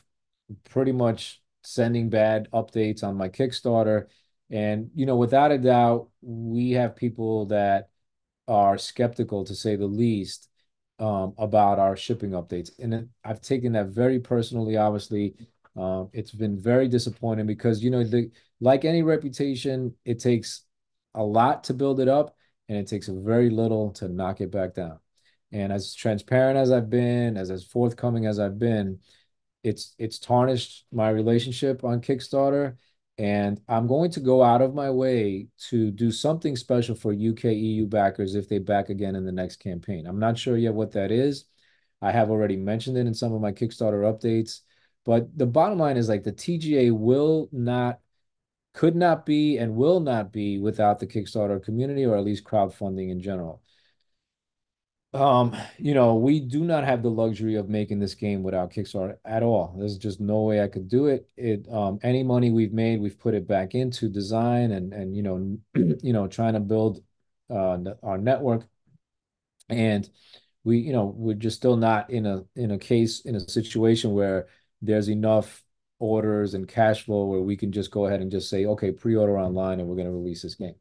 pretty 0.64 0.94
much 0.94 1.42
sending 1.64 2.10
bad 2.10 2.48
updates 2.54 3.04
on 3.04 3.18
my 3.18 3.28
Kickstarter. 3.28 4.06
And, 4.50 4.92
you 4.96 5.06
know, 5.06 5.18
without 5.18 5.52
a 5.52 5.58
doubt, 5.58 6.10
we 6.22 6.72
have 6.72 6.96
people 6.96 7.48
that 7.48 7.90
are 8.48 8.78
skeptical, 8.78 9.44
to 9.44 9.56
say 9.56 9.76
the 9.76 9.88
least, 9.88 10.50
um, 11.00 11.34
about 11.38 11.80
our 11.80 11.96
shipping 11.96 12.32
updates. 12.32 12.72
And 12.80 13.10
I've 13.24 13.42
taken 13.42 13.74
that 13.74 13.88
very 13.88 14.20
personally, 14.20 14.78
obviously. 14.78 15.36
Um, 15.76 16.10
it's 16.12 16.32
been 16.32 16.58
very 16.58 16.88
disappointing 16.88 17.46
because, 17.46 17.84
you 17.84 17.92
know, 17.92 18.04
the 18.04 18.32
like 18.60 18.84
any 18.84 19.04
reputation, 19.04 19.94
it 20.06 20.20
takes 20.20 20.64
a 21.14 21.24
lot 21.24 21.64
to 21.66 21.74
build 21.74 22.00
it 22.00 22.08
up 22.08 22.36
and 22.68 22.78
it 22.78 22.88
takes 22.88 23.08
a 23.08 23.14
very 23.14 23.50
little 23.50 23.92
to 23.94 24.08
knock 24.08 24.42
it 24.42 24.52
back 24.52 24.74
down. 24.74 25.00
And 25.52 25.72
as 25.72 25.94
transparent 25.94 26.58
as 26.58 26.72
I've 26.72 26.90
been, 26.90 27.38
as 27.38 27.52
as 27.52 27.64
forthcoming 27.64 28.26
as 28.26 28.40
I've 28.40 28.60
been, 28.60 29.00
it's 29.64 29.96
it's 29.98 30.20
tarnished 30.20 30.86
my 30.92 31.10
relationship 31.10 31.84
on 31.84 32.02
Kickstarter. 32.02 32.76
And 33.18 33.60
I'm 33.68 33.88
going 33.88 34.12
to 34.12 34.20
go 34.20 34.44
out 34.44 34.62
of 34.62 34.76
my 34.76 34.92
way 34.92 35.48
to 35.70 35.90
do 35.90 36.12
something 36.12 36.56
special 36.56 36.96
for 36.96 37.12
UK 37.12 37.46
EU 37.46 37.88
backers 37.88 38.36
if 38.36 38.48
they 38.48 38.60
back 38.60 38.90
again 38.90 39.16
in 39.16 39.26
the 39.26 39.32
next 39.32 39.56
campaign. 39.58 40.06
I'm 40.06 40.20
not 40.20 40.38
sure 40.38 40.56
yet 40.56 40.76
what 40.76 40.92
that 40.92 41.12
is. 41.12 41.46
I 42.02 42.12
have 42.12 42.30
already 42.30 42.58
mentioned 42.58 42.98
it 42.98 43.08
in 43.08 43.16
some 43.16 43.34
of 43.34 43.42
my 43.42 43.52
Kickstarter 43.52 44.04
updates. 44.04 44.62
But 45.04 45.36
the 45.36 45.48
bottom 45.48 45.80
line 45.80 45.98
is 45.98 46.10
like 46.10 46.24
the 46.24 46.34
TGA 46.34 46.92
will 46.92 47.50
not 47.52 48.00
could 48.74 48.96
not 48.96 49.26
be 49.26 49.58
and 49.58 49.76
will 49.76 50.00
not 50.00 50.32
be 50.32 50.60
without 50.60 51.00
the 51.00 51.08
Kickstarter 51.08 51.64
community 51.64 52.06
or 52.06 52.16
at 52.16 52.24
least 52.24 52.44
crowdfunding 52.44 53.10
in 53.10 53.20
general. 53.20 53.64
Um, 55.14 55.56
you 55.80 55.94
know, 55.94 56.16
we 56.16 56.40
do 56.42 56.64
not 56.64 56.84
have 56.84 57.02
the 57.02 57.10
luxury 57.10 57.56
of 57.56 57.70
making 57.70 58.00
this 58.00 58.14
game 58.14 58.44
without 58.44 58.72
Kickstarter 58.72 59.18
at 59.26 59.42
all. 59.42 59.74
There's 59.78 59.98
just 59.98 60.20
no 60.20 60.42
way 60.44 60.62
I 60.62 60.68
could 60.68 60.90
do 60.90 61.08
it. 61.08 61.30
It 61.38 61.66
um 61.72 62.00
any 62.04 62.24
money 62.24 62.52
we've 62.52 62.74
made, 62.74 63.00
we've 63.00 63.18
put 63.18 63.34
it 63.34 63.48
back 63.48 63.74
into 63.74 64.10
design 64.10 64.72
and 64.72 64.94
and 64.94 65.16
you 65.16 65.24
know, 65.24 65.58
you 66.04 66.14
know, 66.14 66.28
trying 66.28 66.54
to 66.54 66.60
build 66.60 67.02
uh 67.50 67.78
our 68.04 68.18
network. 68.18 68.68
And 69.70 70.10
we, 70.64 70.80
you 70.80 70.94
know, 70.94 71.06
we're 71.18 71.36
just 71.36 71.58
still 71.58 71.78
not 71.78 72.10
in 72.10 72.26
a 72.26 72.46
in 72.56 72.72
a 72.72 72.78
case 72.80 73.22
in 73.22 73.36
a 73.36 73.40
situation 73.42 74.14
where 74.14 74.48
there's 74.82 75.10
enough 75.10 75.64
orders 76.00 76.54
and 76.54 76.68
cash 76.68 77.06
flow 77.06 77.26
where 77.26 77.42
we 77.42 77.58
can 77.58 77.72
just 77.72 77.92
go 77.92 78.06
ahead 78.06 78.22
and 78.22 78.32
just 78.32 78.50
say, 78.50 78.66
okay, 78.66 78.92
pre-order 78.92 79.38
online 79.40 79.80
and 79.80 79.90
we're 79.90 79.96
going 79.96 80.08
to 80.08 80.14
release 80.14 80.44
this 80.44 80.56
game. 80.56 80.76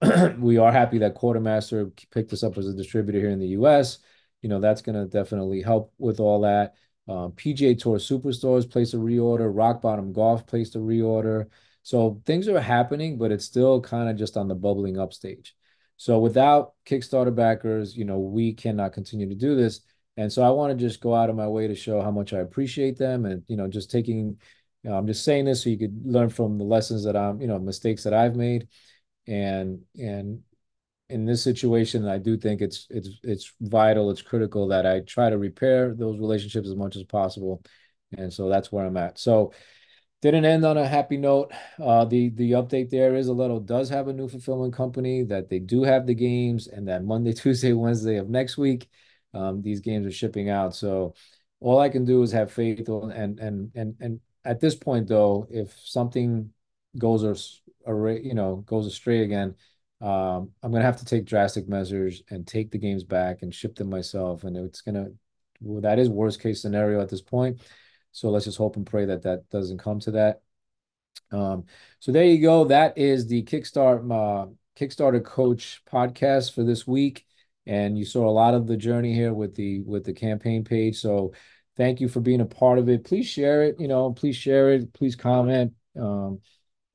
we 0.38 0.58
are 0.58 0.72
happy 0.72 0.98
that 0.98 1.14
Quartermaster 1.14 1.90
picked 2.10 2.32
us 2.32 2.42
up 2.42 2.58
as 2.58 2.66
a 2.66 2.74
distributor 2.74 3.18
here 3.18 3.30
in 3.30 3.38
the 3.38 3.48
US. 3.48 3.98
You 4.42 4.48
know, 4.48 4.60
that's 4.60 4.82
going 4.82 4.96
to 4.96 5.06
definitely 5.06 5.62
help 5.62 5.92
with 5.98 6.20
all 6.20 6.42
that. 6.42 6.74
Um, 7.08 7.32
PGA 7.32 7.78
Tour 7.78 7.98
Superstores 7.98 8.70
placed 8.70 8.94
a 8.94 8.98
reorder. 8.98 9.50
Rock 9.54 9.80
Bottom 9.80 10.12
Golf 10.12 10.46
placed 10.46 10.76
a 10.76 10.78
reorder. 10.78 11.46
So 11.82 12.20
things 12.26 12.48
are 12.48 12.60
happening, 12.60 13.16
but 13.16 13.30
it's 13.30 13.44
still 13.44 13.80
kind 13.80 14.10
of 14.10 14.16
just 14.16 14.36
on 14.36 14.48
the 14.48 14.54
bubbling 14.54 14.98
up 14.98 15.12
stage. 15.12 15.54
So 15.96 16.18
without 16.18 16.74
Kickstarter 16.84 17.34
backers, 17.34 17.96
you 17.96 18.04
know, 18.04 18.18
we 18.18 18.52
cannot 18.52 18.92
continue 18.92 19.28
to 19.28 19.34
do 19.34 19.56
this. 19.56 19.80
And 20.18 20.32
so 20.32 20.42
I 20.42 20.50
want 20.50 20.76
to 20.76 20.84
just 20.84 21.00
go 21.00 21.14
out 21.14 21.30
of 21.30 21.36
my 21.36 21.46
way 21.46 21.68
to 21.68 21.74
show 21.74 22.02
how 22.02 22.10
much 22.10 22.32
I 22.32 22.38
appreciate 22.38 22.98
them 22.98 23.24
and, 23.24 23.44
you 23.48 23.56
know, 23.56 23.68
just 23.68 23.90
taking, 23.90 24.38
you 24.82 24.90
know, 24.90 24.96
I'm 24.96 25.06
just 25.06 25.24
saying 25.24 25.44
this 25.44 25.62
so 25.62 25.70
you 25.70 25.78
could 25.78 26.02
learn 26.04 26.28
from 26.28 26.58
the 26.58 26.64
lessons 26.64 27.04
that 27.04 27.16
I'm, 27.16 27.40
you 27.40 27.46
know, 27.46 27.58
mistakes 27.58 28.02
that 28.04 28.14
I've 28.14 28.34
made. 28.34 28.68
And, 29.26 29.80
and 29.98 30.40
in 31.08 31.24
this 31.24 31.42
situation, 31.42 32.06
I 32.06 32.18
do 32.18 32.36
think 32.36 32.60
it's, 32.60 32.86
it's, 32.90 33.10
it's 33.22 33.52
vital, 33.60 34.10
it's 34.10 34.22
critical 34.22 34.68
that 34.68 34.86
I 34.86 35.00
try 35.00 35.30
to 35.30 35.38
repair 35.38 35.94
those 35.94 36.18
relationships 36.18 36.68
as 36.68 36.76
much 36.76 36.96
as 36.96 37.04
possible. 37.04 37.62
And 38.16 38.32
so 38.32 38.48
that's 38.48 38.70
where 38.70 38.86
I'm 38.86 38.96
at. 38.96 39.18
So 39.18 39.52
didn't 40.22 40.44
end 40.44 40.64
on 40.64 40.78
a 40.78 40.86
happy 40.86 41.16
note. 41.16 41.52
Uh, 41.80 42.04
the 42.04 42.30
the 42.30 42.52
update 42.52 42.90
there 42.90 43.14
is 43.14 43.28
Aledo 43.28 43.64
does 43.64 43.88
have 43.90 44.08
a 44.08 44.12
new 44.12 44.28
fulfillment 44.28 44.74
company 44.74 45.22
that 45.24 45.48
they 45.48 45.58
do 45.58 45.82
have 45.82 46.06
the 46.06 46.14
games, 46.14 46.66
and 46.68 46.88
that 46.88 47.04
Monday, 47.04 47.32
Tuesday, 47.34 47.72
Wednesday 47.72 48.16
of 48.16 48.28
next 48.28 48.56
week, 48.56 48.88
um, 49.34 49.62
these 49.62 49.80
games 49.80 50.06
are 50.06 50.10
shipping 50.10 50.48
out. 50.48 50.74
So 50.74 51.14
all 51.60 51.78
I 51.78 51.88
can 51.88 52.04
do 52.04 52.22
is 52.22 52.32
have 52.32 52.52
faith. 52.52 52.88
And 52.88 53.38
and 53.38 53.70
and 53.74 53.94
and 54.00 54.20
at 54.44 54.60
this 54.60 54.74
point, 54.74 55.08
though, 55.08 55.46
if 55.50 55.72
something 55.78 56.50
goes 56.98 57.60
you 57.86 58.34
know 58.34 58.56
goes 58.66 58.86
astray 58.86 59.22
again, 59.22 59.54
um, 60.00 60.50
I'm 60.62 60.72
gonna 60.72 60.82
have 60.82 60.98
to 60.98 61.04
take 61.04 61.24
drastic 61.24 61.68
measures 61.68 62.22
and 62.30 62.46
take 62.46 62.70
the 62.70 62.78
games 62.78 63.04
back 63.04 63.42
and 63.42 63.54
ship 63.54 63.76
them 63.76 63.90
myself. 63.90 64.44
And 64.44 64.56
it's 64.56 64.80
gonna 64.80 65.08
well, 65.60 65.80
that 65.82 65.98
is 65.98 66.08
worst 66.08 66.40
case 66.40 66.60
scenario 66.60 67.00
at 67.00 67.08
this 67.08 67.22
point. 67.22 67.60
So 68.12 68.30
let's 68.30 68.44
just 68.44 68.58
hope 68.58 68.76
and 68.76 68.86
pray 68.86 69.06
that 69.06 69.22
that 69.22 69.48
doesn't 69.50 69.78
come 69.78 70.00
to 70.00 70.10
that. 70.12 70.40
Um, 71.32 71.64
so 71.98 72.12
there 72.12 72.24
you 72.24 72.40
go. 72.40 72.64
That 72.64 72.96
is 72.98 73.26
the 73.26 73.42
Kickstart 73.42 74.10
uh, 74.10 74.50
Kickstarter 74.78 75.24
Coach 75.24 75.82
podcast 75.90 76.52
for 76.54 76.62
this 76.62 76.86
week 76.86 77.26
and 77.66 77.98
you 77.98 78.04
saw 78.04 78.28
a 78.28 78.30
lot 78.30 78.54
of 78.54 78.66
the 78.66 78.76
journey 78.76 79.12
here 79.12 79.34
with 79.34 79.54
the 79.54 79.80
with 79.80 80.04
the 80.04 80.12
campaign 80.12 80.64
page. 80.64 80.98
So 80.98 81.32
thank 81.76 82.00
you 82.00 82.08
for 82.08 82.20
being 82.20 82.40
a 82.40 82.46
part 82.46 82.78
of 82.78 82.88
it. 82.88 83.04
Please 83.04 83.26
share 83.26 83.64
it. 83.64 83.76
You 83.78 83.88
know, 83.88 84.12
please 84.12 84.36
share 84.36 84.70
it. 84.70 84.92
Please 84.92 85.16
comment. 85.16 85.72
Um, 85.98 86.40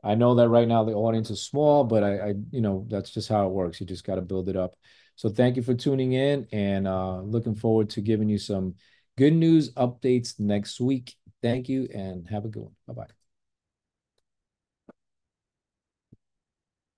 I 0.03 0.15
know 0.15 0.35
that 0.35 0.49
right 0.49 0.67
now 0.67 0.83
the 0.83 0.93
audience 0.93 1.29
is 1.29 1.41
small, 1.41 1.83
but 1.83 2.03
I, 2.03 2.17
I 2.29 2.33
you 2.51 2.61
know, 2.61 2.85
that's 2.89 3.11
just 3.11 3.29
how 3.29 3.45
it 3.47 3.51
works. 3.51 3.79
You 3.79 3.85
just 3.85 4.03
got 4.03 4.15
to 4.15 4.21
build 4.21 4.49
it 4.49 4.55
up. 4.55 4.75
So 5.15 5.29
thank 5.29 5.55
you 5.55 5.61
for 5.61 5.75
tuning 5.75 6.13
in, 6.13 6.47
and 6.51 6.87
uh, 6.87 7.21
looking 7.21 7.55
forward 7.55 7.89
to 7.91 8.01
giving 8.01 8.29
you 8.29 8.37
some 8.39 8.75
good 9.17 9.33
news 9.33 9.71
updates 9.73 10.39
next 10.39 10.79
week. 10.81 11.15
Thank 11.43 11.69
you, 11.69 11.87
and 11.93 12.27
have 12.29 12.45
a 12.45 12.49
good 12.49 12.63
one. 12.63 12.75
Bye 12.87 12.93
bye. 12.93 13.20